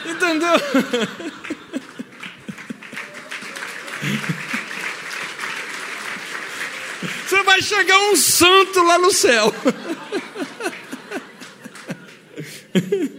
[0.06, 0.56] Entendeu?
[7.26, 9.52] Você vai chegar um santo lá no céu.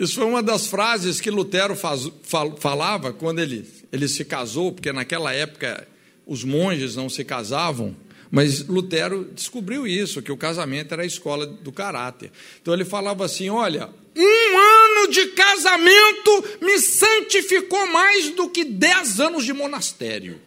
[0.00, 4.72] Isso foi uma das frases que Lutero faz, fal, falava quando ele, ele se casou,
[4.72, 5.86] porque naquela época
[6.26, 7.94] os monges não se casavam,
[8.30, 12.32] mas Lutero descobriu isso, que o casamento era a escola do caráter.
[12.62, 19.20] Então ele falava assim: olha, um ano de casamento me santificou mais do que dez
[19.20, 20.40] anos de monastério.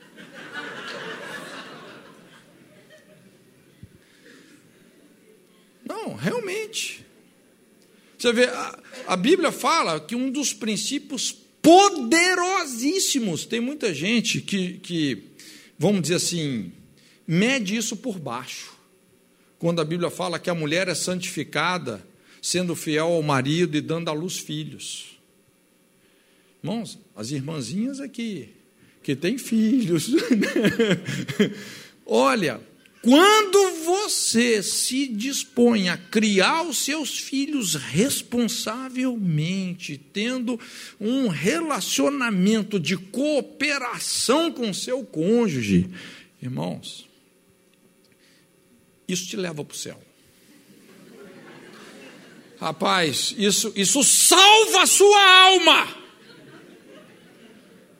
[5.85, 7.02] Não, realmente.
[8.23, 14.77] Você vê, a, a Bíblia fala que um dos princípios poderosíssimos, tem muita gente que,
[14.77, 15.25] que,
[15.77, 16.71] vamos dizer assim,
[17.27, 18.71] mede isso por baixo.
[19.59, 22.01] Quando a Bíblia fala que a mulher é santificada,
[22.41, 25.19] sendo fiel ao marido e dando à luz filhos.
[26.63, 28.51] Irmãos, as irmãzinhas aqui,
[29.03, 30.11] que têm filhos.
[32.07, 32.61] Olha,
[33.03, 40.57] quando você se dispõe a criar os seus filhos responsavelmente, tendo
[41.01, 45.89] um relacionamento de cooperação com seu cônjuge,
[46.41, 47.05] irmãos,
[49.05, 50.01] isso te leva para o céu.
[52.57, 55.93] Rapaz, isso, isso salva a sua alma.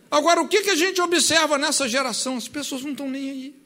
[0.09, 2.37] Agora, o que, que a gente observa nessa geração?
[2.37, 3.62] As pessoas não estão nem aí.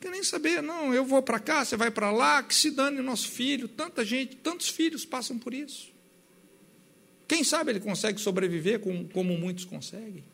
[0.00, 3.00] Quer nem saber, não, eu vou para cá, você vai para lá, que se dane
[3.02, 3.66] nosso filho.
[3.66, 5.90] Tanta gente, tantos filhos passam por isso.
[7.26, 10.24] Quem sabe ele consegue sobreviver como, como muitos conseguem.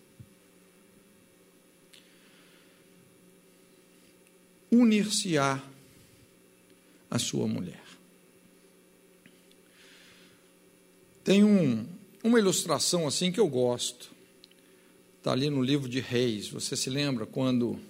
[4.71, 5.63] Unir-se-á
[7.11, 7.83] a sua mulher.
[11.25, 11.87] Tem um,
[12.23, 14.13] uma ilustração assim que eu gosto.
[15.19, 16.49] Está ali no livro de Reis.
[16.49, 17.81] Você se lembra quando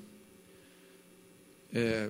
[1.75, 2.09] é,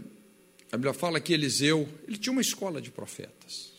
[0.71, 3.73] a Bíblia fala que Eliseu, ele tinha uma escola de profetas.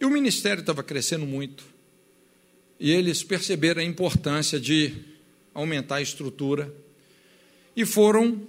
[0.00, 1.64] E o ministério estava crescendo muito.
[2.80, 4.92] E eles perceberam a importância de
[5.54, 6.74] aumentar a estrutura
[7.76, 8.42] e foram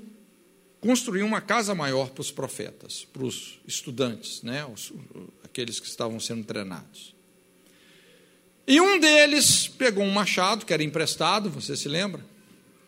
[0.82, 4.92] construir uma casa maior para os profetas, para os estudantes, né, os,
[5.44, 7.14] aqueles que estavam sendo treinados.
[8.68, 12.26] E um deles pegou um machado que era emprestado, você se lembra?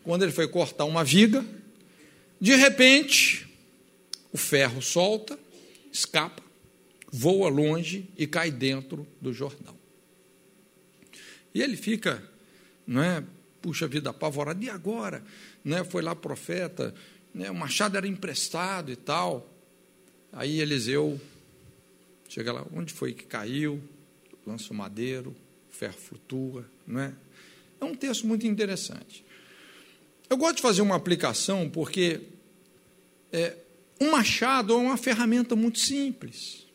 [0.02, 1.44] Quando ele foi cortar uma viga,
[2.40, 3.48] de repente,
[4.32, 5.38] o ferro solta,
[5.92, 6.42] escapa,
[7.10, 9.76] voa longe e cai dentro do Jordão.
[11.54, 12.22] E ele fica,
[12.86, 13.24] não é,
[13.60, 14.62] puxa vida, apavorado.
[14.62, 15.24] E agora?
[15.64, 16.94] Né, foi lá profeta,
[17.34, 19.52] né, o machado era emprestado e tal.
[20.32, 21.20] Aí Eliseu
[22.28, 23.82] chega lá, onde foi que caiu?
[24.46, 25.34] Lança o madeiro,
[25.68, 27.12] o ferro flutua, não é?
[27.80, 29.24] É um texto muito interessante.
[30.28, 32.20] Eu gosto de fazer uma aplicação porque
[33.32, 33.56] é,
[34.00, 36.66] um machado é uma ferramenta muito simples.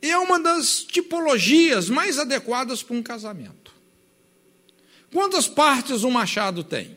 [0.00, 3.72] E é uma das tipologias mais adequadas para um casamento.
[5.12, 6.96] Quantas partes um machado tem?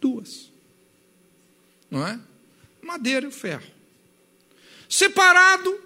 [0.00, 0.50] Duas.
[1.90, 2.18] Não é?
[2.82, 3.70] Madeira e ferro.
[4.88, 5.78] Separado,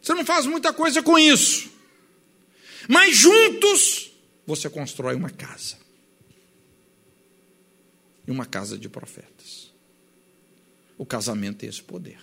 [0.00, 1.70] você não faz muita coisa com isso.
[2.88, 4.12] Mas juntos,
[4.46, 5.79] você constrói uma casa.
[8.30, 9.72] Uma casa de profetas.
[10.96, 12.18] O casamento tem esse poder.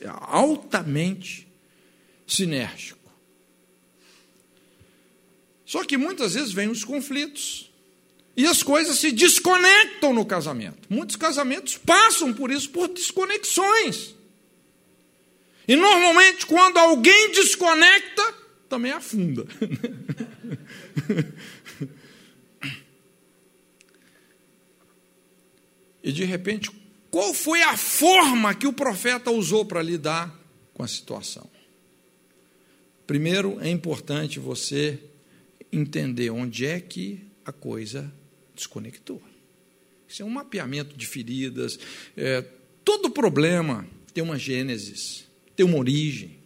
[0.00, 1.46] É altamente
[2.26, 2.98] sinérgico.
[5.64, 7.70] Só que muitas vezes vêm os conflitos.
[8.36, 10.86] E as coisas se desconectam no casamento.
[10.88, 14.14] Muitos casamentos passam por isso, por desconexões.
[15.66, 18.34] E normalmente, quando alguém desconecta,
[18.68, 19.46] também afunda.
[26.08, 26.70] e de repente,
[27.10, 30.34] qual foi a forma que o profeta usou para lidar
[30.72, 31.46] com a situação?
[33.06, 34.98] Primeiro, é importante você
[35.70, 38.10] entender onde é que a coisa
[38.56, 39.22] desconectou.
[40.08, 41.78] Isso é um mapeamento de feridas.
[42.16, 42.40] É,
[42.82, 46.38] todo problema tem uma gênesis, tem uma origem.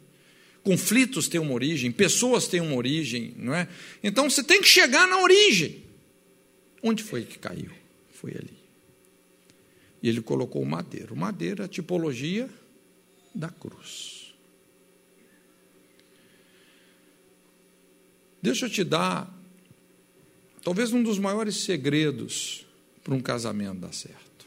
[0.64, 3.68] Conflitos têm uma origem, pessoas têm uma origem, não é?
[4.02, 5.84] Então você tem que chegar na origem.
[6.82, 7.70] Onde foi que caiu?
[8.10, 8.61] Foi ali.
[10.02, 11.14] E ele colocou o madeiro.
[11.14, 12.48] O madeiro é a tipologia
[13.34, 14.34] da cruz.
[18.42, 19.32] Deixa eu te dar
[20.62, 22.66] talvez um dos maiores segredos
[23.04, 24.46] para um casamento dar certo.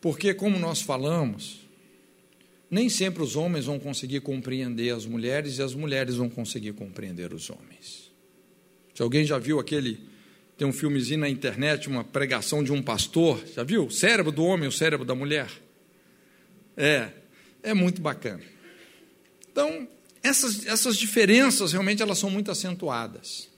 [0.00, 1.60] Porque, como nós falamos,
[2.70, 7.32] nem sempre os homens vão conseguir compreender as mulheres e as mulheres vão conseguir compreender
[7.32, 8.10] os homens.
[8.94, 10.13] Se alguém já viu aquele.
[10.56, 13.86] Tem um filmezinho na internet, uma pregação de um pastor, já viu?
[13.86, 15.50] O cérebro do homem, o cérebro da mulher.
[16.76, 17.10] É,
[17.62, 18.42] é muito bacana.
[19.50, 19.88] Então,
[20.22, 23.48] essas, essas diferenças realmente elas são muito acentuadas.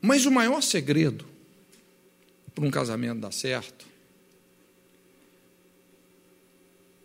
[0.00, 1.26] Mas o maior segredo
[2.54, 3.86] para um casamento dar certo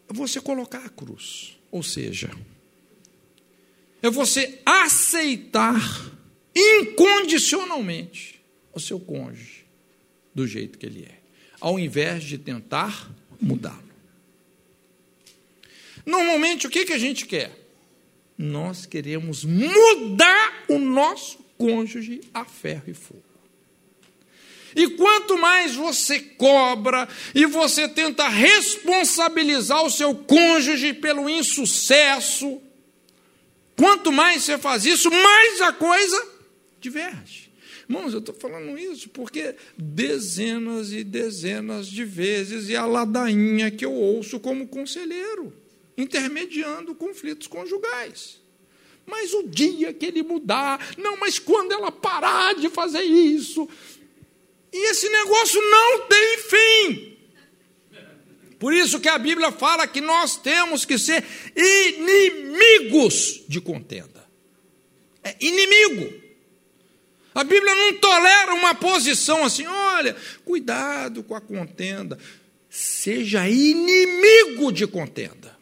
[0.10, 1.58] é você colocar a cruz.
[1.72, 2.32] Ou seja,
[4.02, 6.17] é você aceitar
[6.58, 8.42] incondicionalmente
[8.74, 9.66] o seu cônjuge
[10.34, 11.20] do jeito que ele é,
[11.60, 13.88] ao invés de tentar mudá-lo.
[16.06, 17.52] Normalmente, o que, que a gente quer?
[18.38, 23.24] Nós queremos mudar o nosso cônjuge a ferro e fogo.
[24.76, 32.62] E quanto mais você cobra e você tenta responsabilizar o seu cônjuge pelo insucesso,
[33.76, 36.37] quanto mais você faz isso, mais a coisa
[36.80, 37.52] diverge.
[37.90, 43.86] Irmãos, eu estou falando isso porque dezenas e dezenas de vezes é a ladainha que
[43.86, 45.54] eu ouço como conselheiro
[45.98, 48.40] intermediando conflitos conjugais.
[49.06, 53.68] Mas o dia que ele mudar, não, mas quando ela parar de fazer isso,
[54.72, 57.18] e esse negócio não tem fim.
[58.60, 61.24] Por isso que a Bíblia fala que nós temos que ser
[61.56, 64.28] inimigos de contenda.
[65.24, 66.27] É inimigo.
[67.38, 72.18] A Bíblia não tolera uma posição assim, olha, cuidado com a contenda.
[72.68, 75.56] Seja inimigo de contenda.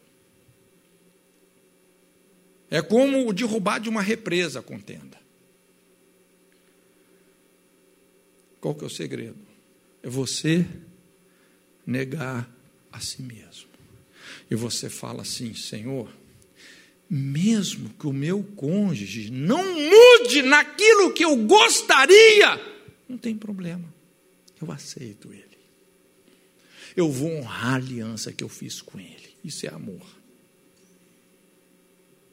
[2.70, 5.20] É como derrubar de uma represa a contenda.
[8.58, 9.36] Qual que é o segredo?
[10.02, 10.66] É você
[11.86, 12.50] negar
[12.90, 13.68] a si mesmo.
[14.50, 16.10] E você fala assim, Senhor,
[17.08, 22.60] mesmo que o meu cônjuge não mude naquilo que eu gostaria,
[23.08, 23.92] não tem problema.
[24.60, 25.44] Eu aceito ele.
[26.96, 29.36] Eu vou honrar a aliança que eu fiz com ele.
[29.44, 30.06] Isso é amor.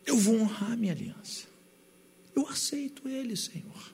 [0.05, 1.45] Eu vou honrar minha aliança.
[2.35, 3.93] Eu aceito ele, Senhor.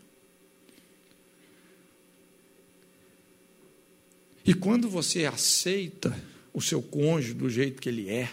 [4.45, 6.17] E quando você aceita
[6.53, 8.31] o seu cônjuge do jeito que ele é,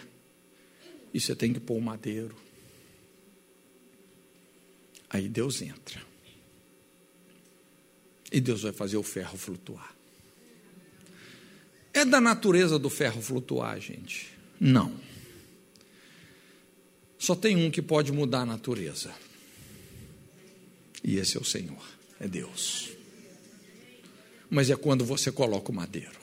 [1.13, 2.35] e você tem que pôr o madeiro,
[5.09, 6.01] aí Deus entra.
[8.31, 9.95] E Deus vai fazer o ferro flutuar.
[11.93, 14.31] É da natureza do ferro flutuar, gente?
[14.59, 14.93] Não.
[17.17, 19.13] Só tem um que pode mudar a natureza.
[21.03, 21.83] E esse é o Senhor,
[22.19, 22.89] é Deus.
[24.49, 26.17] Mas é quando você coloca o madeiro.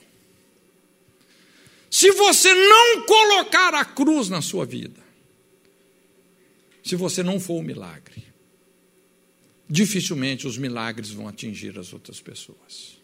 [1.90, 5.00] Se você não colocar a cruz na sua vida,
[6.84, 8.33] se você não for o milagre,
[9.68, 12.98] dificilmente os milagres vão atingir as outras pessoas.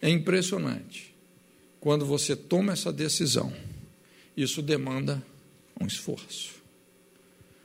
[0.00, 1.14] É impressionante.
[1.80, 3.54] Quando você toma essa decisão,
[4.36, 5.24] isso demanda
[5.80, 6.62] um esforço.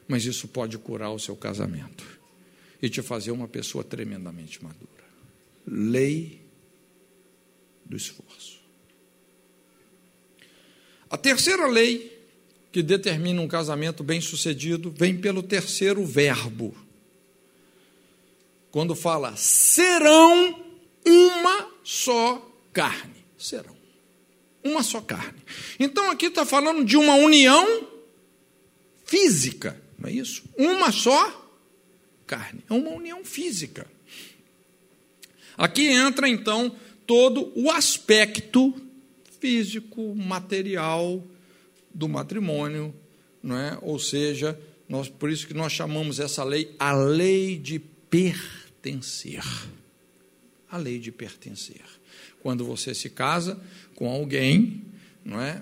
[0.07, 2.05] Mas isso pode curar o seu casamento
[2.81, 5.03] e te fazer uma pessoa tremendamente madura.
[5.67, 6.41] Lei
[7.85, 8.59] do esforço.
[11.09, 12.18] A terceira lei
[12.72, 16.76] que determina um casamento bem-sucedido vem pelo terceiro verbo.
[18.72, 20.63] quando fala serão
[21.03, 23.26] uma só carne.
[23.38, 23.76] Serão.
[24.63, 25.39] Uma só carne.
[25.80, 27.88] Então aqui está falando de uma união
[29.05, 30.43] física, não é isso?
[30.55, 31.51] Uma só
[32.28, 32.63] carne.
[32.70, 33.88] É uma união física.
[35.57, 36.76] Aqui entra então
[37.07, 38.80] todo o aspecto
[39.39, 41.24] físico, material
[41.93, 42.93] do matrimônio,
[43.41, 43.77] não é?
[43.81, 49.43] Ou seja, nós, por isso que nós chamamos essa lei a lei de pertencer.
[50.69, 51.81] A lei de pertencer.
[52.41, 53.59] Quando você se casa
[53.95, 54.83] com alguém,
[55.23, 55.61] não é?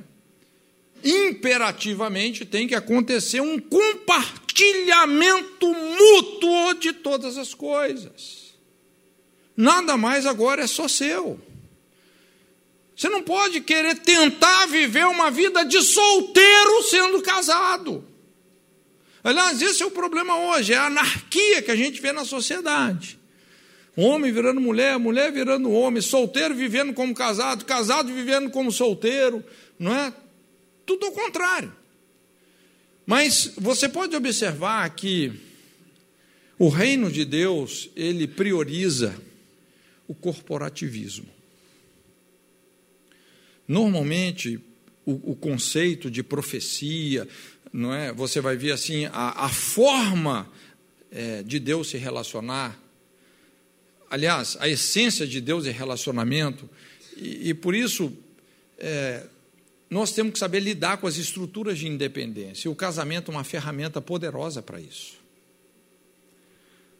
[1.03, 8.55] Imperativamente tem que acontecer um compartilhamento mútuo de todas as coisas.
[9.55, 11.39] Nada mais agora é só seu.
[12.98, 18.04] Você não pode querer tentar viver uma vida de solteiro sendo casado.
[19.24, 23.20] Aliás, esse é o problema hoje, é a anarquia que a gente vê na sociedade.
[23.95, 29.45] Homem virando mulher, mulher virando homem, solteiro vivendo como casado, casado vivendo como solteiro,
[29.78, 30.12] não é?
[30.84, 31.72] Tudo ao contrário.
[33.06, 35.32] Mas você pode observar que
[36.58, 39.16] o reino de Deus, ele prioriza
[40.08, 41.36] o corporativismo.
[43.68, 44.59] Normalmente,
[45.05, 47.28] o, o conceito de profecia,
[47.72, 48.13] não é?
[48.13, 50.49] Você vai ver assim a, a forma
[51.11, 52.80] é, de Deus se relacionar.
[54.09, 56.70] Aliás, a essência de Deus é relacionamento
[57.15, 58.11] e, e por isso
[58.78, 59.26] é,
[59.89, 62.68] nós temos que saber lidar com as estruturas de independência.
[62.68, 65.18] E o casamento é uma ferramenta poderosa para isso.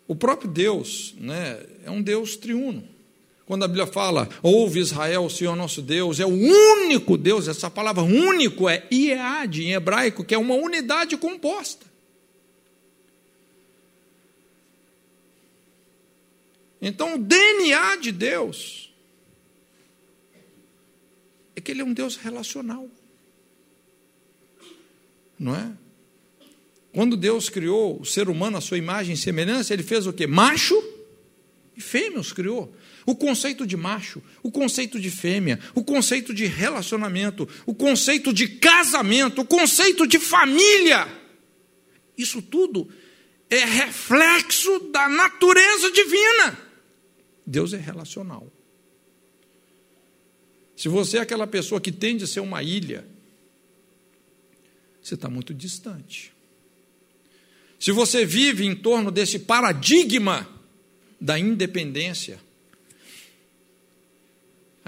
[0.08, 2.88] O próprio Deus né, é um Deus triuno.
[3.48, 7.72] Quando a Bíblia fala, ouve Israel, o Senhor nosso Deus, é o único Deus, essa
[7.72, 11.86] palavra único é Iad em hebraico, que é uma unidade composta.
[16.82, 18.94] Então, o DNA de Deus
[21.56, 22.90] é que Ele é um Deus relacional.
[25.40, 25.72] Não é?
[26.92, 30.28] Quando Deus criou o ser humano à sua imagem e semelhança, Ele fez o que?
[30.28, 30.76] Macho
[31.78, 32.76] e fêmea os criou.
[33.08, 38.50] O conceito de macho, o conceito de fêmea, o conceito de relacionamento, o conceito de
[38.50, 41.08] casamento, o conceito de família.
[42.18, 42.92] Isso tudo
[43.50, 46.60] é reflexo da natureza divina.
[47.46, 48.52] Deus é relacional.
[50.76, 53.08] Se você é aquela pessoa que tende a ser uma ilha,
[55.02, 56.34] você está muito distante.
[57.80, 60.46] Se você vive em torno desse paradigma
[61.22, 62.46] da independência,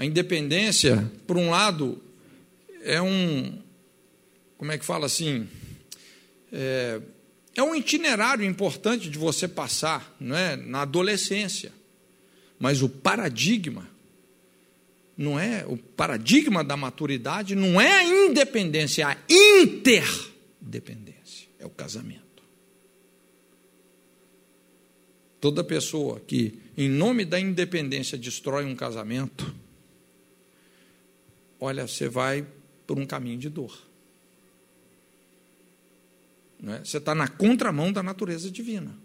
[0.00, 2.00] a independência, por um lado,
[2.82, 3.60] é um.
[4.56, 5.46] Como é que fala assim?
[6.50, 7.02] É,
[7.54, 10.56] é um itinerário importante de você passar não é?
[10.56, 11.70] na adolescência.
[12.58, 13.86] Mas o paradigma,
[15.18, 21.70] não é o paradigma da maturidade, não é a independência, é a interdependência, é o
[21.70, 22.42] casamento.
[25.38, 29.54] Toda pessoa que, em nome da independência, destrói um casamento,
[31.60, 32.46] olha, você vai
[32.86, 33.78] por um caminho de dor.
[36.66, 36.84] É?
[36.84, 38.96] Você está na contramão da natureza divina.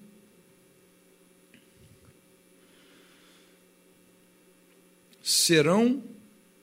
[5.22, 6.03] Serão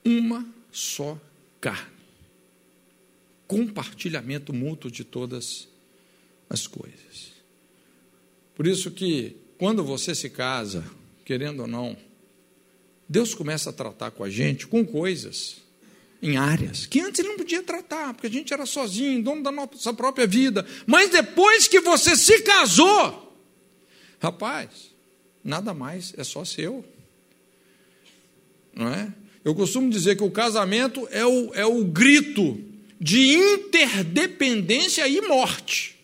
[0.05, 1.19] uma só
[1.61, 1.93] carne.
[3.47, 5.69] Compartilhamento mútuo de todas
[6.49, 7.33] as coisas.
[8.55, 10.85] Por isso que quando você se casa,
[11.25, 11.97] querendo ou não,
[13.09, 15.63] Deus começa a tratar com a gente com coisas
[16.23, 19.51] em áreas que antes ele não podia tratar, porque a gente era sozinho, dono da
[19.51, 20.65] nossa própria vida.
[20.87, 23.37] Mas depois que você se casou,
[24.21, 24.95] rapaz,
[25.43, 26.85] nada mais é só seu.
[28.75, 29.13] Não é?
[29.45, 32.59] Eu costumo dizer que o casamento é o, é o grito
[33.01, 35.99] de interdependência e morte.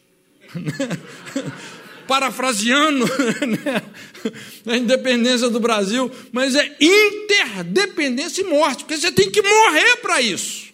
[2.09, 3.05] Parafraseando
[3.47, 3.83] né?
[4.67, 10.21] a independência do Brasil, mas é interdependência e morte, porque você tem que morrer para
[10.21, 10.69] isso.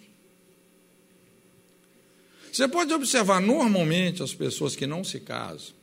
[2.53, 5.75] Você pode observar normalmente as pessoas que não se casam,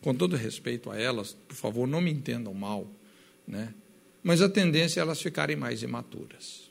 [0.00, 2.90] com todo respeito a elas, por favor, não me entendam mal,
[3.46, 3.74] né?
[4.24, 6.70] mas a tendência é elas ficarem mais imaturas.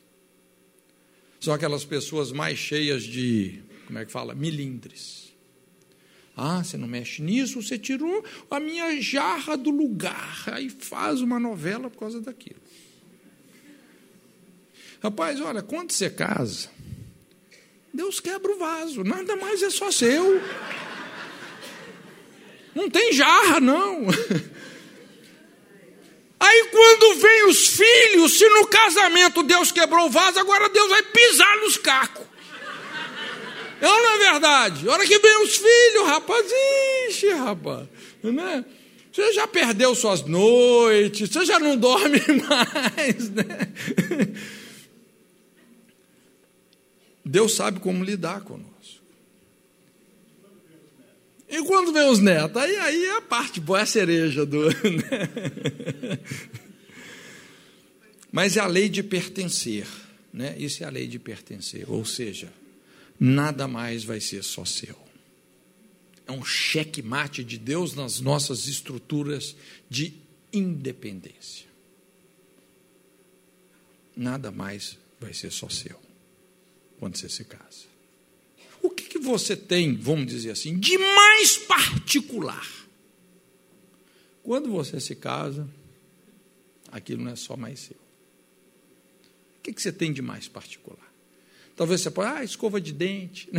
[1.40, 5.23] São aquelas pessoas mais cheias de, como é que fala, milindres.
[6.36, 10.44] Ah, você não mexe nisso, você tirou a minha jarra do lugar.
[10.48, 12.60] Aí faz uma novela por causa daquilo.
[15.02, 16.70] Rapaz, olha, quando você casa,
[17.94, 20.42] Deus quebra o vaso, nada mais é só seu.
[22.74, 24.08] Não tem jarra, não.
[27.68, 32.26] filhos, se no casamento Deus quebrou o vaso, agora Deus vai pisar nos cacos.
[33.84, 34.88] É ou não é verdade?
[34.88, 36.50] Hora que vem os filhos, rapaz,
[37.10, 37.86] ixi, rapaz,
[38.24, 38.64] né?
[39.12, 43.44] Você já perdeu suas noites, você já não dorme mais, né?
[47.26, 49.04] Deus sabe como lidar conosco.
[51.50, 52.56] E quando vem os netos?
[52.64, 54.62] Aí, aí é a parte boa, é a cereja do.
[54.72, 56.20] Né?
[58.32, 59.86] Mas é a lei de pertencer.
[60.32, 60.56] Né?
[60.58, 61.84] Isso é a lei de pertencer.
[61.88, 62.50] Ou seja,
[63.20, 64.98] nada mais vai ser só seu.
[66.26, 69.56] É um cheque-mate de Deus nas nossas estruturas
[69.90, 70.14] de
[70.52, 71.68] independência.
[74.16, 76.00] Nada mais vai ser só seu
[77.00, 77.86] quando você se casa.
[78.82, 82.68] O que, que você tem, vamos dizer assim, de mais particular?
[84.42, 85.68] Quando você se casa,
[86.92, 87.98] aquilo não é só mais seu.
[89.58, 91.13] O que, que você tem de mais particular?
[91.76, 93.50] Talvez você possa, ah, escova de dente,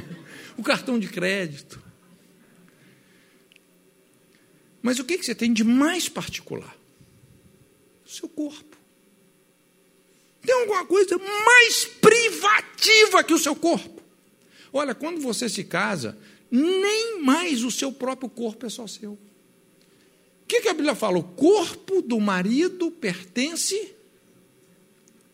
[0.56, 1.82] o cartão de crédito.
[4.80, 6.74] Mas o que, você tem de mais particular?
[8.06, 8.76] O seu corpo.
[10.40, 14.00] Tem alguma coisa mais privativa que o seu corpo?
[14.72, 16.16] Olha, quando você se casa,
[16.50, 19.12] nem mais o seu próprio corpo é só seu.
[19.12, 19.18] O
[20.46, 21.18] que a Bíblia fala?
[21.18, 23.94] O corpo do marido pertence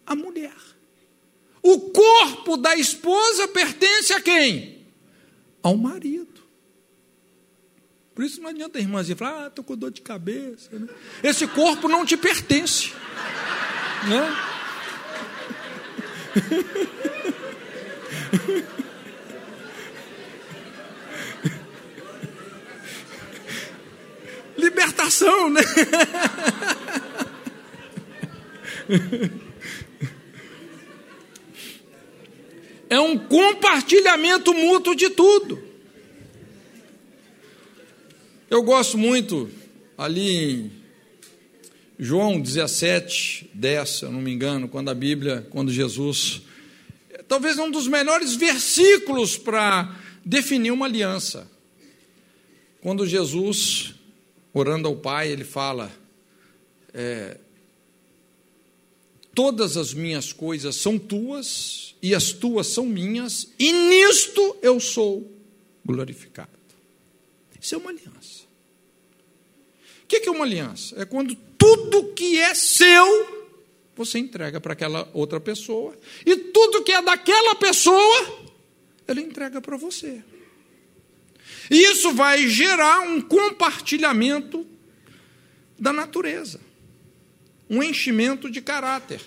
[0.04, 0.73] à mulher.
[1.66, 4.84] O corpo da esposa pertence a quem?
[5.62, 6.42] Ao marido.
[8.14, 10.78] Por isso não adianta a irmãzinha falar, ah, estou com dor de cabeça.
[10.78, 10.86] Né?
[11.22, 12.92] Esse corpo não te pertence.
[14.06, 14.36] Né?
[24.58, 25.62] Libertação, né?
[32.94, 35.60] É um compartilhamento mútuo de tudo.
[38.48, 39.50] Eu gosto muito
[39.98, 40.72] ali em
[41.98, 46.42] João 17, 10, se eu não me engano, quando a Bíblia, quando Jesus,
[47.26, 51.50] talvez um dos melhores versículos para definir uma aliança.
[52.80, 53.92] Quando Jesus,
[54.52, 55.90] orando ao Pai, ele fala:
[56.94, 57.38] é,
[59.34, 65.26] Todas as minhas coisas são tuas, e as tuas são minhas, e nisto eu sou
[65.82, 66.50] glorificado.
[67.58, 68.44] Isso é uma aliança.
[70.02, 71.00] O que é uma aliança?
[71.00, 73.48] É quando tudo que é seu,
[73.96, 78.50] você entrega para aquela outra pessoa, e tudo que é daquela pessoa,
[79.08, 80.22] ele entrega para você.
[81.70, 84.66] E isso vai gerar um compartilhamento
[85.78, 86.60] da natureza,
[87.70, 89.22] um enchimento de caráter.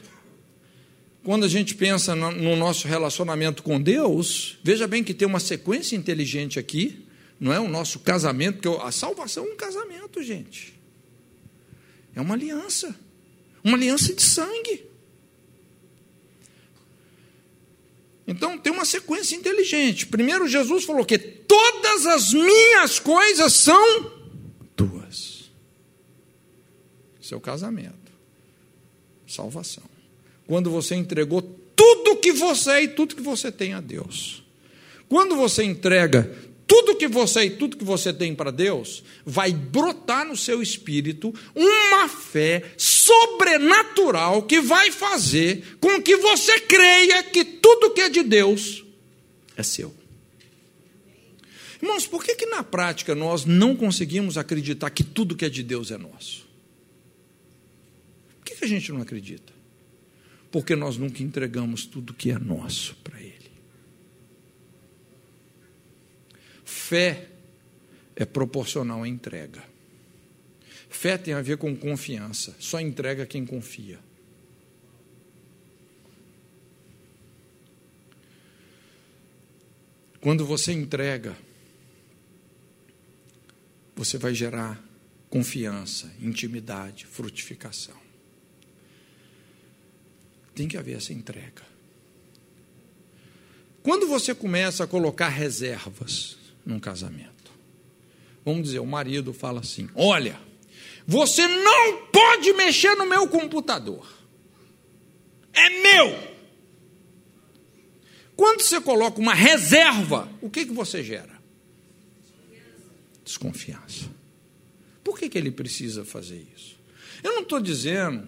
[1.28, 5.94] Quando a gente pensa no nosso relacionamento com Deus, veja bem que tem uma sequência
[5.94, 7.06] inteligente aqui,
[7.38, 10.80] não é o nosso casamento, porque a salvação é um casamento, gente.
[12.16, 12.98] É uma aliança.
[13.62, 14.86] Uma aliança de sangue.
[18.26, 20.08] Então tem uma sequência inteligente.
[20.08, 24.14] Primeiro, Jesus falou que todas as minhas coisas são
[24.78, 25.52] tuas.
[27.20, 28.14] Seu casamento,
[29.28, 29.97] salvação.
[30.48, 31.42] Quando você entregou
[31.76, 34.44] tudo que você é e tudo que você tem a Deus.
[35.08, 36.36] Quando você entrega
[36.66, 41.34] tudo que você e tudo que você tem para Deus, vai brotar no seu espírito
[41.56, 48.22] uma fé sobrenatural que vai fazer com que você creia que tudo que é de
[48.22, 48.84] Deus
[49.56, 49.96] é seu.
[51.82, 55.64] Irmãos, por que, que na prática nós não conseguimos acreditar que tudo que é de
[55.64, 56.46] Deus é nosso?
[58.40, 59.57] Por que, que a gente não acredita?
[60.58, 63.52] Porque nós nunca entregamos tudo que é nosso para Ele.
[66.66, 67.30] Fé
[68.16, 69.64] é proporcional à entrega.
[70.90, 72.56] Fé tem a ver com confiança.
[72.58, 74.00] Só entrega quem confia.
[80.20, 81.38] Quando você entrega,
[83.96, 84.84] você vai gerar
[85.30, 88.07] confiança, intimidade, frutificação.
[90.58, 91.62] Tem que haver essa entrega.
[93.84, 96.36] Quando você começa a colocar reservas,
[96.66, 97.52] num casamento.
[98.44, 100.40] Vamos dizer, o marido fala assim: Olha,
[101.06, 104.12] você não pode mexer no meu computador.
[105.54, 106.36] É meu.
[108.36, 111.40] Quando você coloca uma reserva, o que, que você gera?
[113.24, 114.10] Desconfiança.
[115.04, 116.80] Por que, que ele precisa fazer isso?
[117.24, 118.28] Eu não estou dizendo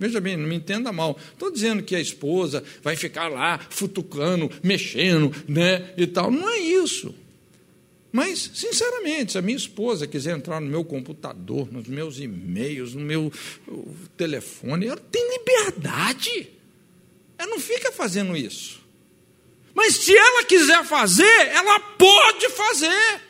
[0.00, 1.18] Veja bem, não me entenda mal.
[1.30, 6.30] Estou dizendo que a esposa vai ficar lá futucando, mexendo, né, e tal.
[6.30, 7.14] Não é isso.
[8.10, 13.02] Mas, sinceramente, se a minha esposa quiser entrar no meu computador, nos meus e-mails, no
[13.02, 13.30] meu
[14.16, 16.48] telefone, ela tem liberdade.
[17.36, 18.80] Ela não fica fazendo isso.
[19.74, 23.20] Mas se ela quiser fazer, ela pode fazer.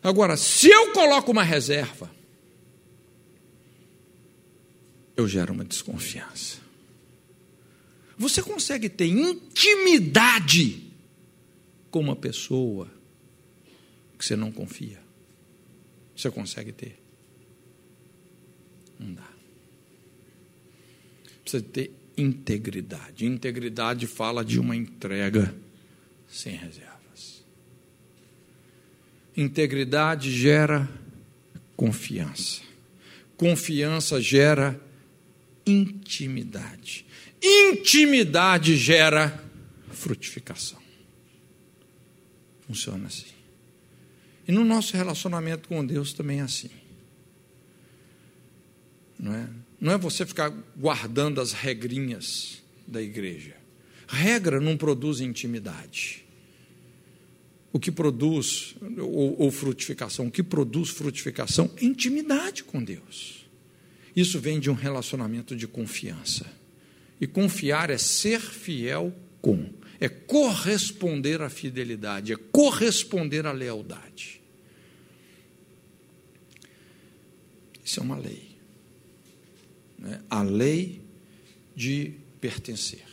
[0.00, 2.08] Agora, se eu coloco uma reserva,
[5.18, 6.60] eu gero uma desconfiança.
[8.16, 10.92] Você consegue ter intimidade
[11.90, 12.88] com uma pessoa
[14.16, 15.00] que você não confia?
[16.16, 17.00] Você consegue ter?
[18.96, 19.28] Não dá.
[21.42, 23.26] Precisa ter integridade.
[23.26, 25.52] Integridade fala de uma entrega
[26.28, 27.44] sem reservas.
[29.36, 30.88] Integridade gera
[31.76, 32.60] confiança.
[33.36, 34.87] Confiança gera
[35.70, 37.04] intimidade.
[37.42, 39.44] Intimidade gera
[39.92, 40.78] frutificação.
[42.66, 43.26] Funciona assim.
[44.46, 46.70] E no nosso relacionamento com Deus também é assim.
[49.18, 49.48] Não é?
[49.80, 53.56] Não é você ficar guardando as regrinhas da igreja.
[54.08, 56.24] Regra não produz intimidade.
[57.72, 63.37] O que produz, ou, ou frutificação, o que produz frutificação é intimidade com Deus.
[64.18, 66.46] Isso vem de um relacionamento de confiança.
[67.20, 74.40] E confiar é ser fiel com, é corresponder à fidelidade, é corresponder à lealdade.
[77.84, 78.48] Isso é uma lei
[79.98, 81.00] né, a lei
[81.74, 83.04] de pertencer.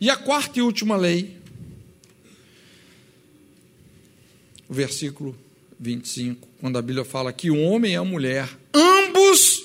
[0.00, 1.36] E a quarta e última lei,
[4.68, 5.36] o versículo
[5.78, 9.07] 25, quando a Bíblia fala que o homem e a mulher, ambos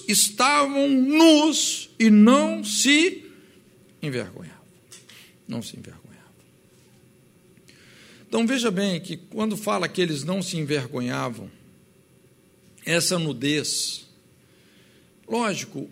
[0.07, 3.25] estavam nus e não se
[4.01, 4.63] envergonhavam.
[5.47, 6.03] Não se envergonhavam.
[8.27, 11.51] Então veja bem que quando fala que eles não se envergonhavam,
[12.85, 14.07] essa nudez,
[15.27, 15.89] lógico,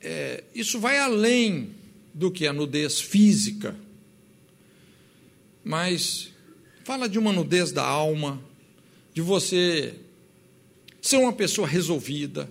[0.00, 1.70] é, isso vai além
[2.14, 3.76] do que a nudez física,
[5.62, 6.30] mas
[6.84, 8.40] fala de uma nudez da alma,
[9.12, 9.94] de você
[11.02, 12.48] ser uma pessoa resolvida,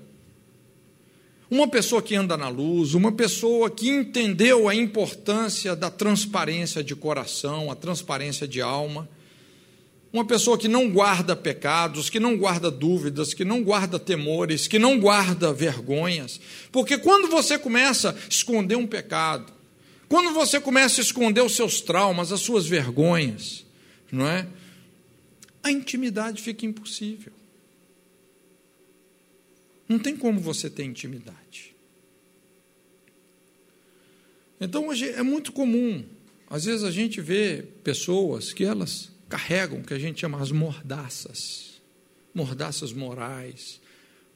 [1.49, 6.95] uma pessoa que anda na luz, uma pessoa que entendeu a importância da transparência de
[6.95, 9.07] coração, a transparência de alma
[10.15, 14.79] uma pessoa que não guarda pecados, que não guarda dúvidas, que não guarda temores, que
[14.79, 16.39] não guarda vergonhas.
[16.71, 19.51] Porque quando você começa a esconder um pecado,
[20.07, 23.65] quando você começa a esconder os seus traumas, as suas vergonhas,
[24.09, 24.47] não é?
[25.61, 27.33] A intimidade fica impossível.
[29.88, 31.75] Não tem como você ter intimidade.
[34.59, 36.03] Então hoje é muito comum,
[36.49, 40.51] às vezes a gente vê pessoas que elas carregam o que a gente chama as
[40.51, 41.81] mordaças,
[42.33, 43.81] mordaças morais,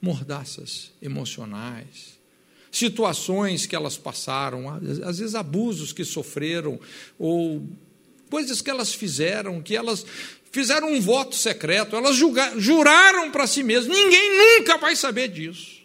[0.01, 2.19] mordaças emocionais,
[2.71, 4.69] situações que elas passaram,
[5.05, 6.79] às vezes abusos que sofreram,
[7.17, 7.67] ou
[8.29, 10.05] coisas que elas fizeram, que elas
[10.51, 15.79] fizeram um voto secreto, elas juraram para si mesmas, ninguém nunca vai saber disso.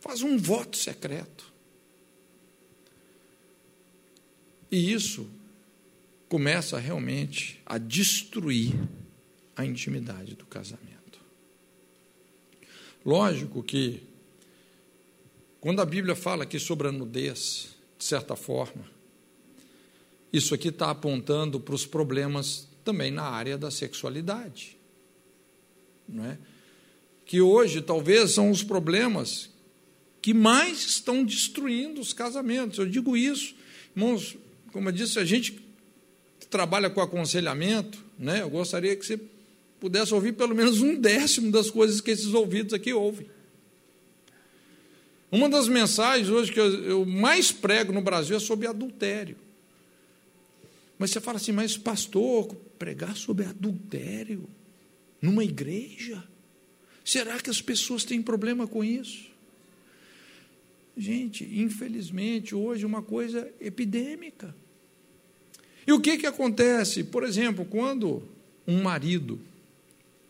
[0.00, 1.52] Faz um voto secreto.
[4.70, 5.30] E isso
[6.28, 8.72] começa realmente a destruir
[9.54, 11.20] a intimidade do casamento.
[13.04, 14.02] Lógico que,
[15.60, 18.91] quando a Bíblia fala aqui sobre a nudez, de certa forma,
[20.32, 24.78] isso aqui está apontando para os problemas também na área da sexualidade.
[26.08, 26.38] Não é?
[27.24, 29.50] Que hoje talvez são os problemas
[30.20, 32.78] que mais estão destruindo os casamentos.
[32.78, 33.54] Eu digo isso,
[33.94, 34.36] irmãos,
[34.72, 35.60] como eu disse, a gente
[36.48, 38.42] trabalha com aconselhamento, né?
[38.42, 39.18] eu gostaria que você
[39.80, 43.26] pudesse ouvir pelo menos um décimo das coisas que esses ouvidos aqui ouvem.
[45.30, 49.36] Uma das mensagens hoje que eu, eu mais prego no Brasil é sobre adultério.
[50.98, 54.48] Mas você fala assim, mas pastor, pregar sobre adultério
[55.20, 56.22] numa igreja?
[57.04, 59.30] Será que as pessoas têm problema com isso?
[60.96, 64.54] Gente, infelizmente, hoje uma coisa epidêmica.
[65.86, 67.02] E o que, que acontece?
[67.04, 68.22] Por exemplo, quando
[68.66, 69.40] um marido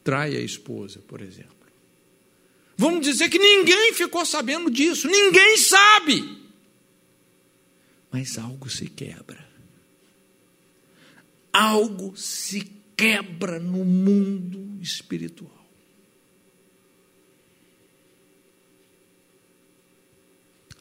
[0.03, 1.53] trai a esposa, por exemplo.
[2.77, 6.43] Vamos dizer que ninguém ficou sabendo disso, ninguém sabe.
[8.11, 9.52] Mas algo se quebra.
[11.53, 15.63] Algo se quebra no mundo espiritual.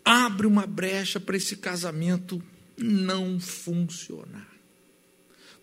[0.04, 2.44] abre uma brecha para esse casamento
[2.78, 4.50] não funcionar.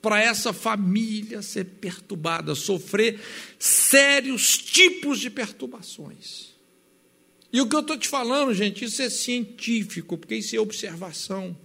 [0.01, 3.21] Para essa família ser perturbada, sofrer
[3.59, 6.55] sérios tipos de perturbações.
[7.53, 11.57] E o que eu estou te falando, gente, isso é científico, porque isso é observação.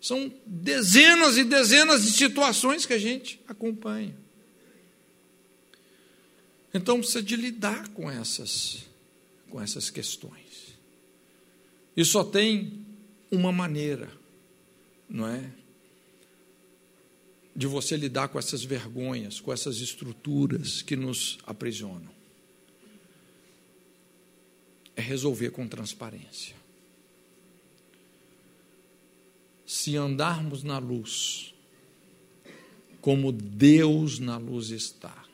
[0.00, 4.16] São dezenas e dezenas de situações que a gente acompanha.
[6.72, 8.84] Então precisa de lidar com essas,
[9.50, 10.74] com essas questões.
[11.96, 12.86] E só tem
[13.30, 14.08] uma maneira,
[15.08, 15.50] não é?
[17.56, 22.16] De você lidar com essas vergonhas, com essas estruturas que nos aprisionam.
[24.94, 26.57] É resolver com transparência.
[29.68, 31.54] Se andarmos na luz,
[33.02, 35.26] como Deus na luz está,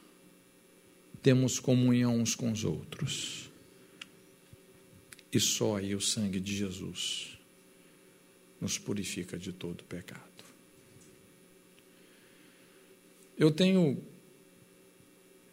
[1.22, 3.48] temos comunhão uns com os outros
[5.32, 7.38] e só aí o sangue de Jesus
[8.60, 10.20] nos purifica de todo pecado.
[13.38, 14.02] Eu tenho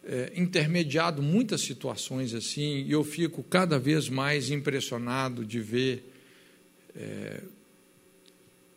[0.02, 6.12] é, intermediado muitas situações assim e eu fico cada vez mais impressionado de ver
[6.96, 7.42] é,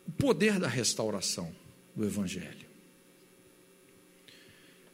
[0.06, 1.54] o poder da restauração
[1.94, 2.66] do Evangelho.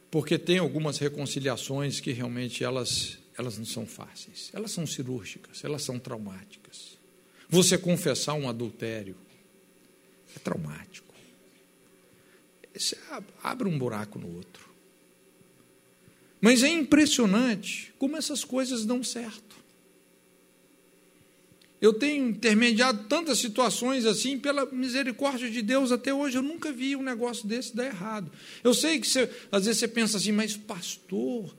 [0.09, 5.81] Porque tem algumas reconciliações que realmente elas elas não são fáceis, elas são cirúrgicas, elas
[5.81, 6.97] são traumáticas.
[7.49, 9.15] Você confessar um adultério
[10.35, 11.13] é traumático.
[12.75, 12.97] Você
[13.43, 14.69] abre um buraco no outro.
[16.41, 19.42] Mas é impressionante como essas coisas dão certo.
[21.83, 26.95] Eu tenho intermediado tantas situações assim, pela misericórdia de Deus, até hoje eu nunca vi
[26.95, 28.31] um negócio desse dar errado.
[28.63, 31.53] Eu sei que você, às vezes você pensa assim, mas pastor,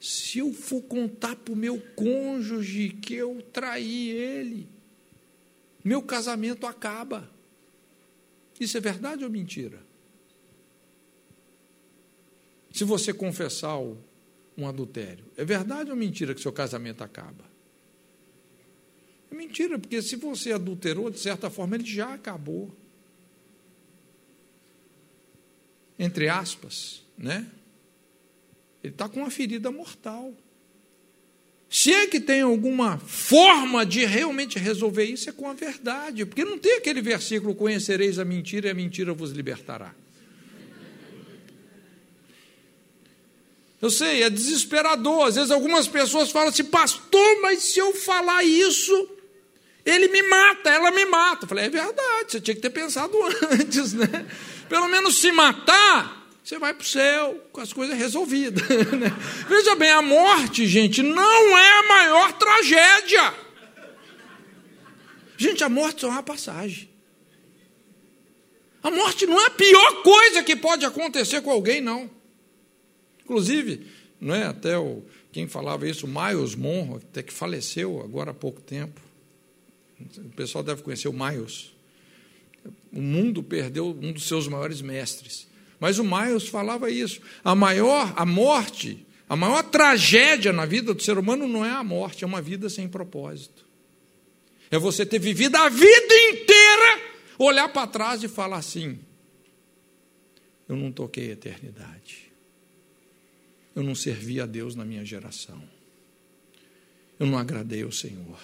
[0.00, 4.66] se eu for contar para o meu cônjuge que eu traí ele,
[5.84, 7.30] meu casamento acaba.
[8.58, 9.84] Isso é verdade ou mentira?
[12.72, 13.78] Se você confessar
[14.56, 17.55] um adultério, é verdade ou mentira que seu casamento acaba?
[19.30, 22.74] É mentira, porque se você adulterou, de certa forma, ele já acabou.
[25.98, 27.46] Entre aspas, né?
[28.82, 30.34] Ele está com uma ferida mortal.
[31.68, 36.24] Se é que tem alguma forma de realmente resolver isso, é com a verdade.
[36.24, 39.94] Porque não tem aquele versículo: conhecereis a mentira e a mentira vos libertará.
[43.80, 45.26] Eu sei, é desesperador.
[45.26, 49.15] Às vezes algumas pessoas falam assim, pastor, mas se eu falar isso,
[49.86, 51.44] ele me mata, ela me mata.
[51.44, 53.16] Eu falei, é verdade, você tinha que ter pensado
[53.52, 54.26] antes, né?
[54.68, 58.66] Pelo menos se matar, você vai para o céu com as coisas resolvidas.
[58.98, 59.12] Né?
[59.48, 63.34] Veja bem, a morte, gente, não é a maior tragédia.
[65.36, 66.90] Gente, a morte só é uma passagem.
[68.82, 72.10] A morte não é a pior coisa que pode acontecer com alguém, não.
[73.24, 73.86] Inclusive,
[74.20, 78.60] não é até o, quem falava isso, Miles Monroe, até que faleceu agora há pouco
[78.60, 79.05] tempo.
[80.00, 81.72] O pessoal deve conhecer o Miles.
[82.92, 85.46] O mundo perdeu um dos seus maiores mestres.
[85.78, 87.20] Mas o Miles falava isso.
[87.44, 91.84] A maior, a morte, a maior tragédia na vida do ser humano não é a
[91.84, 93.64] morte, é uma vida sem propósito.
[94.70, 97.00] É você ter vivido a vida inteira,
[97.38, 98.98] olhar para trás e falar assim:
[100.68, 102.32] eu não toquei a eternidade.
[103.74, 105.62] Eu não servi a Deus na minha geração.
[107.18, 108.38] Eu não agradei ao Senhor.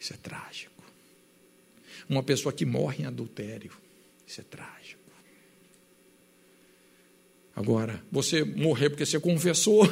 [0.00, 0.82] Isso é trágico.
[2.08, 3.70] Uma pessoa que morre em adultério,
[4.26, 4.98] isso é trágico.
[7.54, 9.82] Agora, você morrer porque você confessou.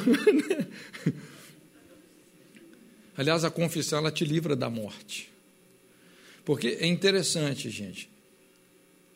[3.15, 5.29] Aliás, a confissão ela te livra da morte.
[6.43, 8.09] Porque é interessante, gente.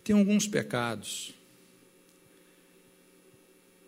[0.04, 1.34] Tem alguns pecados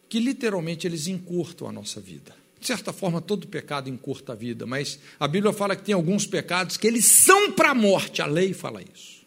[0.09, 2.35] que literalmente eles encurtam a nossa vida.
[2.59, 6.25] De certa forma, todo pecado encurta a vida, mas a Bíblia fala que tem alguns
[6.25, 8.21] pecados que eles são para a morte.
[8.21, 9.25] A lei fala isso.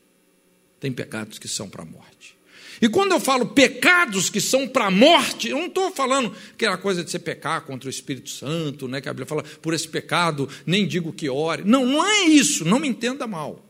[0.80, 2.36] Tem pecados que são para a morte.
[2.80, 6.78] E quando eu falo pecados que são para a morte, eu não estou falando aquela
[6.78, 9.88] coisa de você pecar contra o Espírito Santo, né, que a Bíblia fala, por esse
[9.88, 11.64] pecado nem digo que ore.
[11.64, 13.64] Não, não é isso, não me entenda mal.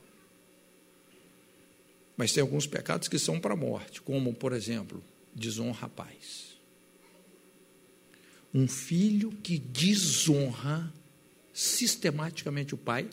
[2.16, 5.02] Mas tem alguns pecados que são para a morte, como, por exemplo,
[5.34, 6.47] desonra pais.
[8.54, 10.92] Um filho que desonra
[11.52, 13.08] sistematicamente o pai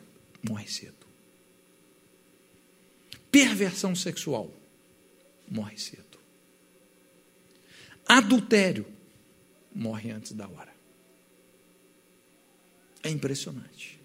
[0.48, 1.06] morre cedo.
[3.32, 4.52] Perversão sexual
[5.50, 6.18] morre cedo.
[8.08, 8.86] Adultério
[9.74, 10.74] morre antes da hora.
[13.04, 14.00] É impressionante.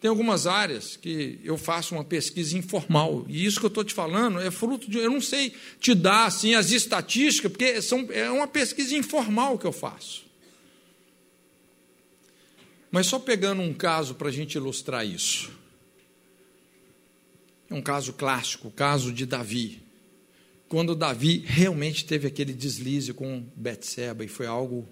[0.00, 3.92] Tem algumas áreas que eu faço uma pesquisa informal, e isso que eu estou te
[3.92, 4.96] falando é fruto de.
[4.96, 9.66] Eu não sei te dar assim, as estatísticas, porque são, é uma pesquisa informal que
[9.66, 10.24] eu faço.
[12.90, 15.50] Mas só pegando um caso para a gente ilustrar isso.
[17.68, 19.82] É um caso clássico, o caso de Davi.
[20.66, 24.88] Quando Davi realmente teve aquele deslize com Betseba, e foi algo,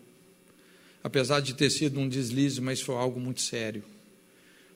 [1.02, 3.82] apesar de ter sido um deslize, mas foi algo muito sério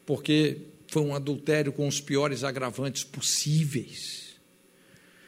[0.05, 4.23] porque foi um adultério com os piores agravantes possíveis.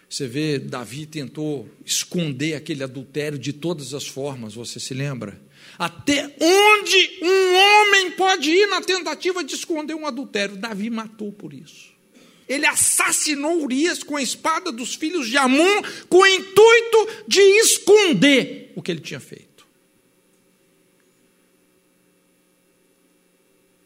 [0.09, 5.41] Você vê, Davi tentou esconder aquele adultério de todas as formas, você se lembra?
[5.79, 10.57] Até onde um homem pode ir na tentativa de esconder um adultério?
[10.57, 11.93] Davi matou por isso.
[12.49, 18.73] Ele assassinou Urias com a espada dos filhos de Amon, com o intuito de esconder
[18.77, 19.54] o que ele tinha feito.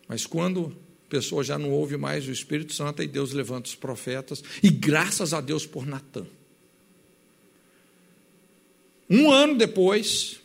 [0.09, 3.75] Mas quando a pessoa já não ouve mais o Espírito Santo, e Deus levanta os
[3.75, 6.27] profetas, e graças a Deus por Natan.
[9.09, 10.41] Um ano depois,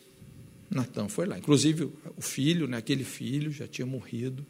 [0.70, 1.38] Natan foi lá.
[1.38, 4.44] Inclusive, o filho, né, aquele filho já tinha morrido.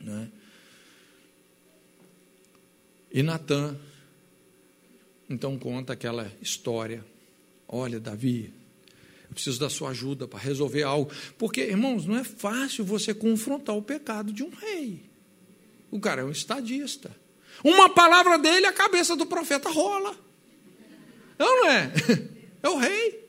[0.00, 0.28] Né?
[3.12, 3.76] E Natan,
[5.28, 7.02] então, conta aquela história.
[7.66, 8.52] Olha, Davi,
[9.32, 11.10] eu preciso da sua ajuda para resolver algo.
[11.38, 15.10] Porque, irmãos, não é fácil você confrontar o pecado de um rei.
[15.90, 17.10] O cara é um estadista.
[17.64, 20.14] Uma palavra dele, a cabeça do profeta rola.
[21.38, 21.92] Não, não é?
[22.64, 23.28] É o rei.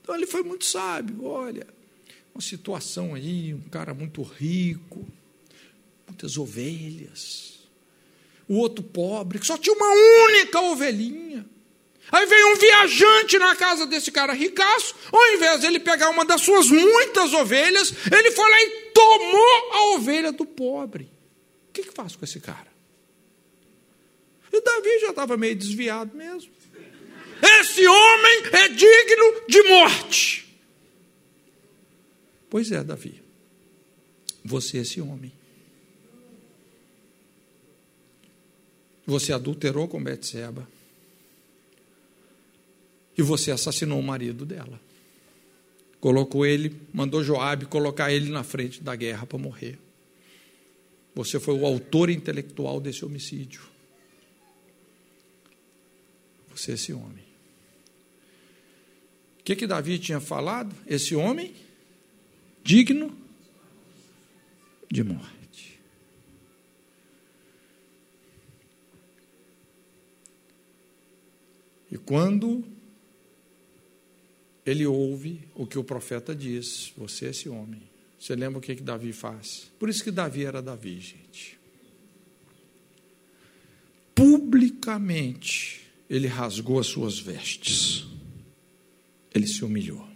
[0.00, 1.26] Então ele foi muito sábio.
[1.26, 1.66] Olha,
[2.34, 5.06] uma situação aí, um cara muito rico,
[6.06, 7.68] muitas ovelhas.
[8.48, 9.92] O outro pobre, que só tinha uma
[10.24, 11.44] única ovelhinha.
[12.12, 16.24] Aí veio um viajante na casa desse cara ricaço, ao invés de ele pegar uma
[16.24, 21.04] das suas muitas ovelhas, ele foi lá e tomou a ovelha do pobre.
[21.68, 22.68] O que, que faz com esse cara?
[24.52, 26.50] E Davi já estava meio desviado mesmo.
[27.60, 30.58] Esse homem é digno de morte.
[32.48, 33.22] Pois é, Davi.
[34.44, 35.32] Você é esse homem.
[39.06, 40.66] Você adulterou com Betseba
[43.16, 44.80] e você assassinou o marido dela.
[46.00, 49.78] Colocou ele, mandou Joabe colocar ele na frente da guerra para morrer.
[51.14, 53.62] Você foi o autor intelectual desse homicídio.
[56.54, 57.24] Você é esse homem.
[59.40, 60.74] O que, que Davi tinha falado?
[60.86, 61.54] Esse homem
[62.62, 63.16] digno
[64.90, 65.80] de morte.
[71.90, 72.64] E quando
[74.70, 77.82] ele ouve o que o profeta diz: Você é esse homem.
[78.18, 79.70] Você lembra o que, que Davi faz?
[79.78, 81.58] Por isso que Davi era Davi, gente.
[84.14, 88.06] Publicamente, ele rasgou as suas vestes.
[89.34, 90.06] Ele se humilhou.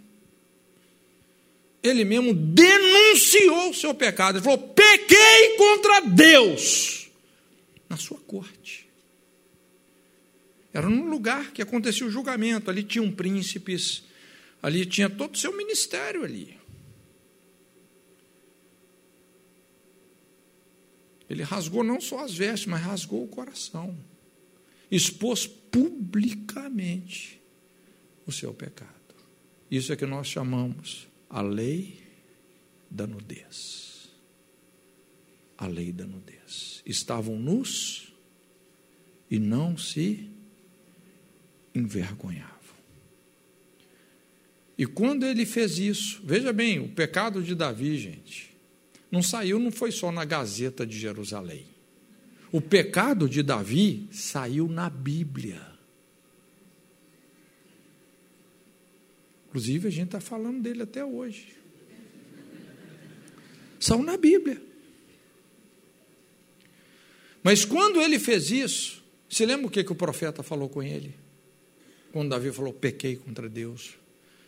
[1.81, 4.37] Ele mesmo denunciou o seu pecado.
[4.37, 7.09] Ele falou: pequei contra Deus
[7.89, 8.87] na sua corte.
[10.73, 12.69] Era num lugar que acontecia o julgamento.
[12.69, 14.03] Ali tinham príncipes,
[14.61, 16.57] Ali tinha todo o seu ministério ali.
[21.29, 23.97] Ele rasgou não só as vestes, mas rasgou o coração.
[24.89, 27.41] Expôs publicamente
[28.25, 28.91] o seu pecado.
[29.69, 32.03] Isso é que nós chamamos a lei
[32.89, 34.09] da nudez.
[35.57, 36.81] A lei da nudez.
[36.85, 38.13] Estavam nus
[39.29, 40.29] e não se
[41.73, 42.54] envergonhavam.
[44.77, 48.55] E quando ele fez isso, veja bem, o pecado de Davi, gente,
[49.09, 51.65] não saiu, não foi só na Gazeta de Jerusalém.
[52.51, 55.61] O pecado de Davi saiu na Bíblia.
[59.47, 61.55] Inclusive, a gente está falando dele até hoje.
[63.79, 64.61] Saiu na Bíblia.
[67.41, 71.15] Mas quando ele fez isso, se lembra o que, que o profeta falou com ele?
[72.11, 73.97] Quando Davi falou: pequei contra Deus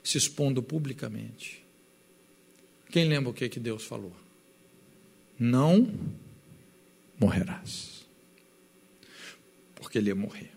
[0.08, 1.62] se expondo publicamente.
[2.90, 4.16] Quem lembra o que, que Deus falou?
[5.38, 5.94] Não
[7.20, 8.08] morrerás.
[9.76, 10.50] Porque ele ia morrer.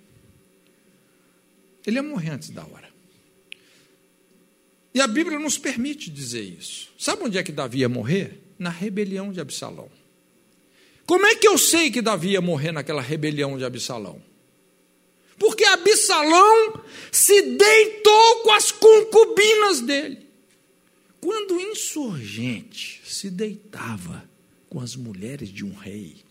[1.85, 2.89] Ele ia morrer antes da hora.
[4.95, 6.93] E a Bíblia nos permite dizer isso.
[6.97, 8.41] Sabe onde é que Davi ia morrer?
[8.57, 9.91] Na rebelião de Absalão.
[11.05, 14.23] Como é que eu sei que Davi ia morrer naquela rebelião de Absalão?
[15.41, 20.29] Porque Absalão se deitou com as concubinas dele.
[21.19, 24.29] Quando o insurgente se deitava
[24.69, 26.23] com as mulheres de um rei.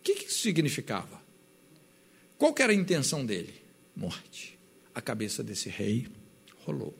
[0.00, 1.22] O que, que isso significava?
[2.36, 3.54] Qual era a intenção dele?
[3.94, 4.58] Morte.
[4.92, 6.08] A cabeça desse rei
[6.64, 6.98] rolou.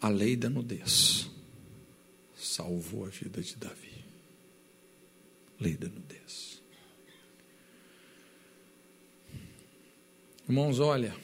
[0.00, 1.28] A lei da nudez
[2.34, 3.85] salvou a vida de Davi.
[5.58, 6.62] Lei da nudez.
[10.48, 11.16] Irmãos, olha,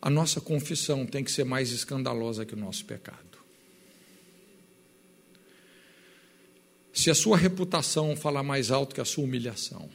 [0.00, 3.38] a nossa confissão tem que ser mais escandalosa que o nosso pecado.
[6.92, 9.88] Se a sua reputação falar mais alto que a sua humilhação,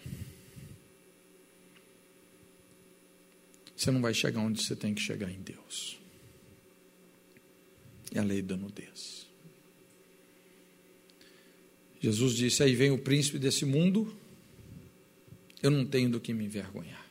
[3.76, 6.00] você não vai chegar onde você tem que chegar em Deus.
[8.16, 9.27] É a lei da nudez.
[12.00, 14.16] Jesus disse: Aí vem o príncipe desse mundo,
[15.62, 17.06] eu não tenho do que me envergonhar.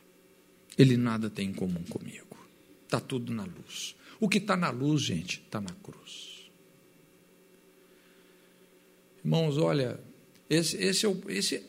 [0.79, 2.37] Ele nada tem em comum comigo.
[2.85, 3.97] Está tudo na luz.
[4.21, 6.51] O que está na luz, gente, está na cruz.
[9.25, 9.99] Irmãos, olha,
[10.49, 11.63] esse, esse, é, o, esse,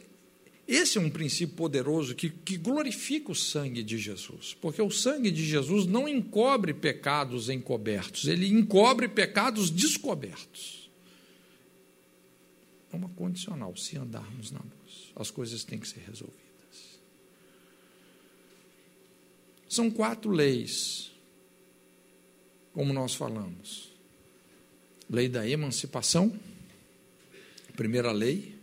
[0.68, 5.32] esse é um princípio poderoso que, que glorifica o sangue de Jesus, porque o sangue
[5.32, 10.77] de Jesus não encobre pecados encobertos, ele encobre pecados descobertos.
[12.98, 17.00] Uma condicional, se andarmos na luz, as coisas têm que ser resolvidas.
[19.70, 21.12] São quatro leis,
[22.74, 23.92] como nós falamos:
[25.10, 26.38] lei da emancipação
[27.78, 28.58] primeira lei.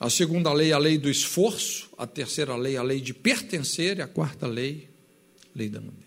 [0.00, 1.90] A segunda lei, a lei do esforço.
[1.96, 3.98] A terceira lei, a lei de pertencer.
[3.98, 4.88] E a quarta lei,
[5.54, 6.00] lei da nudez.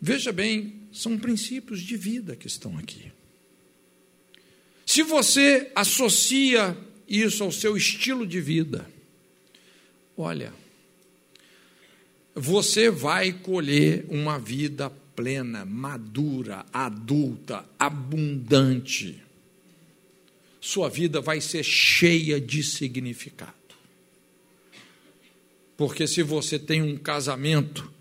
[0.00, 3.12] Veja bem, são princípios de vida que estão aqui.
[4.94, 8.88] Se você associa isso ao seu estilo de vida,
[10.16, 10.54] olha,
[12.32, 19.20] você vai colher uma vida plena, madura, adulta, abundante.
[20.60, 23.52] Sua vida vai ser cheia de significado.
[25.76, 27.92] Porque se você tem um casamento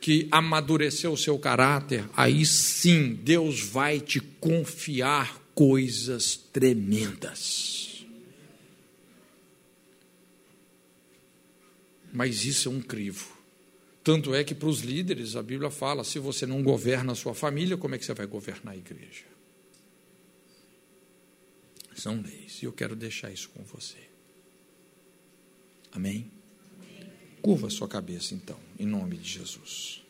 [0.00, 8.06] que amadureceu o seu caráter, aí sim Deus vai te confiar coisas tremendas.
[12.12, 13.36] Mas isso é um crivo.
[14.04, 17.34] Tanto é que para os líderes a Bíblia fala: se você não governa a sua
[17.34, 19.24] família, como é que você vai governar a igreja?
[21.96, 23.98] São leis, e eu quero deixar isso com você.
[25.90, 26.30] Amém?
[26.78, 27.12] Amém.
[27.42, 30.04] Curva a sua cabeça então, em nome de Jesus.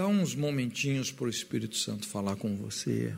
[0.00, 3.14] Dá uns momentinhos para o Espírito Santo falar com você.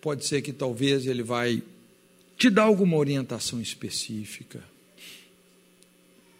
[0.00, 1.62] Pode ser que talvez ele vai
[2.34, 4.64] te dar alguma orientação específica.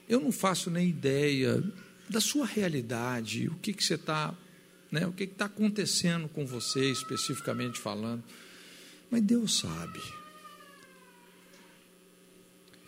[0.09, 1.62] Eu não faço nem ideia
[2.09, 4.35] da sua realidade, o que, que você está,
[4.90, 8.24] né, o que está acontecendo com você especificamente falando,
[9.11, 10.01] mas Deus sabe.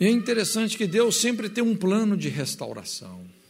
[0.00, 3.43] E é interessante que Deus sempre tem um plano de restauração.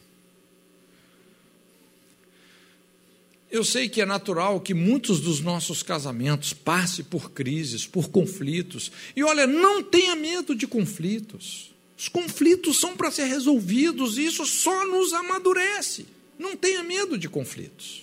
[3.54, 8.90] Eu sei que é natural que muitos dos nossos casamentos passem por crises, por conflitos.
[9.14, 11.72] E olha, não tenha medo de conflitos.
[11.96, 16.04] Os conflitos são para ser resolvidos e isso só nos amadurece.
[16.36, 18.02] Não tenha medo de conflitos.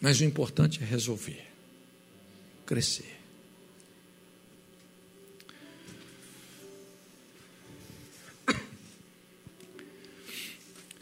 [0.00, 1.44] Mas o importante é resolver,
[2.64, 3.15] crescer.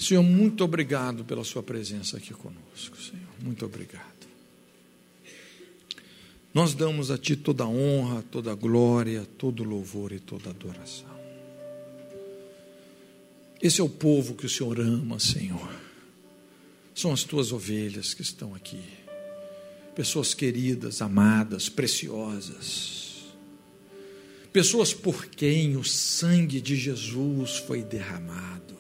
[0.05, 3.27] Senhor, muito obrigado pela Sua presença aqui conosco, Senhor.
[3.43, 4.05] Muito obrigado.
[6.53, 10.49] Nós damos a Ti toda a honra, toda a glória, todo o louvor e toda
[10.49, 11.09] a adoração.
[13.63, 15.75] Esse é o povo que o Senhor ama, Senhor.
[16.95, 18.83] São as tuas ovelhas que estão aqui.
[19.97, 23.25] Pessoas queridas, amadas, preciosas.
[24.53, 28.74] Pessoas por quem o sangue de Jesus foi derramado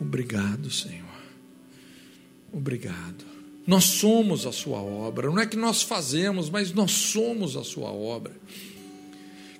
[0.00, 1.06] Obrigado, Senhor.
[2.52, 3.24] Obrigado.
[3.66, 5.28] Nós somos a Sua obra.
[5.28, 8.32] Não é que nós fazemos, mas nós somos a Sua obra.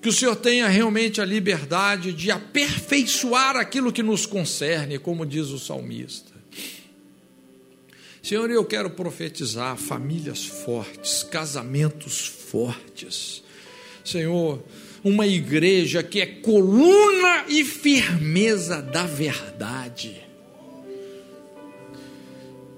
[0.00, 5.48] Que o Senhor tenha realmente a liberdade de aperfeiçoar aquilo que nos concerne, como diz
[5.48, 6.36] o salmista.
[8.22, 13.42] Senhor, eu quero profetizar famílias fortes, casamentos fortes.
[14.04, 14.62] Senhor,
[15.02, 20.25] uma igreja que é coluna e firmeza da verdade.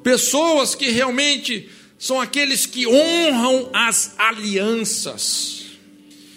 [0.02, 1.68] Pessoas que realmente
[1.98, 5.66] são aqueles que honram as alianças,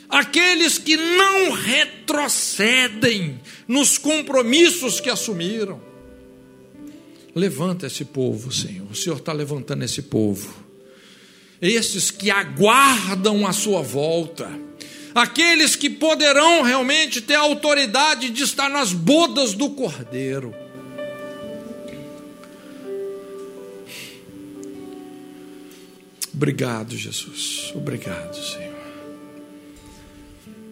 [0.09, 5.79] aqueles que não retrocedem nos compromissos que assumiram.
[7.33, 8.87] Levanta esse povo, Senhor.
[8.91, 10.53] O Senhor está levantando esse povo.
[11.61, 14.51] Esses que aguardam a sua volta.
[15.13, 20.53] Aqueles que poderão realmente ter a autoridade de estar nas bodas do Cordeiro.
[26.41, 27.71] Obrigado, Jesus.
[27.75, 28.73] Obrigado, Senhor.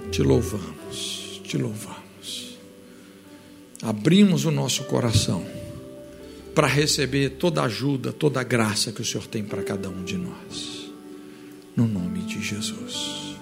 [0.10, 2.58] Te louvamos, te louvamos.
[3.80, 5.46] Abrimos o nosso coração
[6.56, 10.04] para receber toda a ajuda, toda a graça que o Senhor tem para cada um
[10.04, 10.92] de nós.
[11.78, 13.36] No nome de Jesus.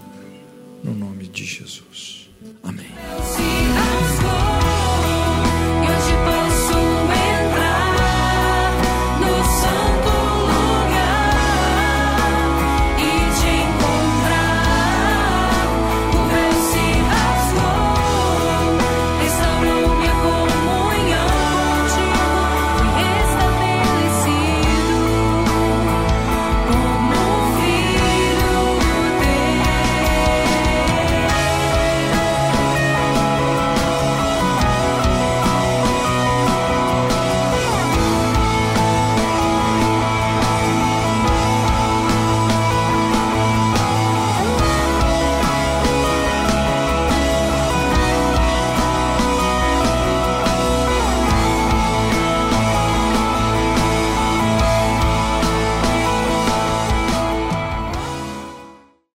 [0.83, 2.29] No nome de Jesus.
[2.61, 2.91] Amém.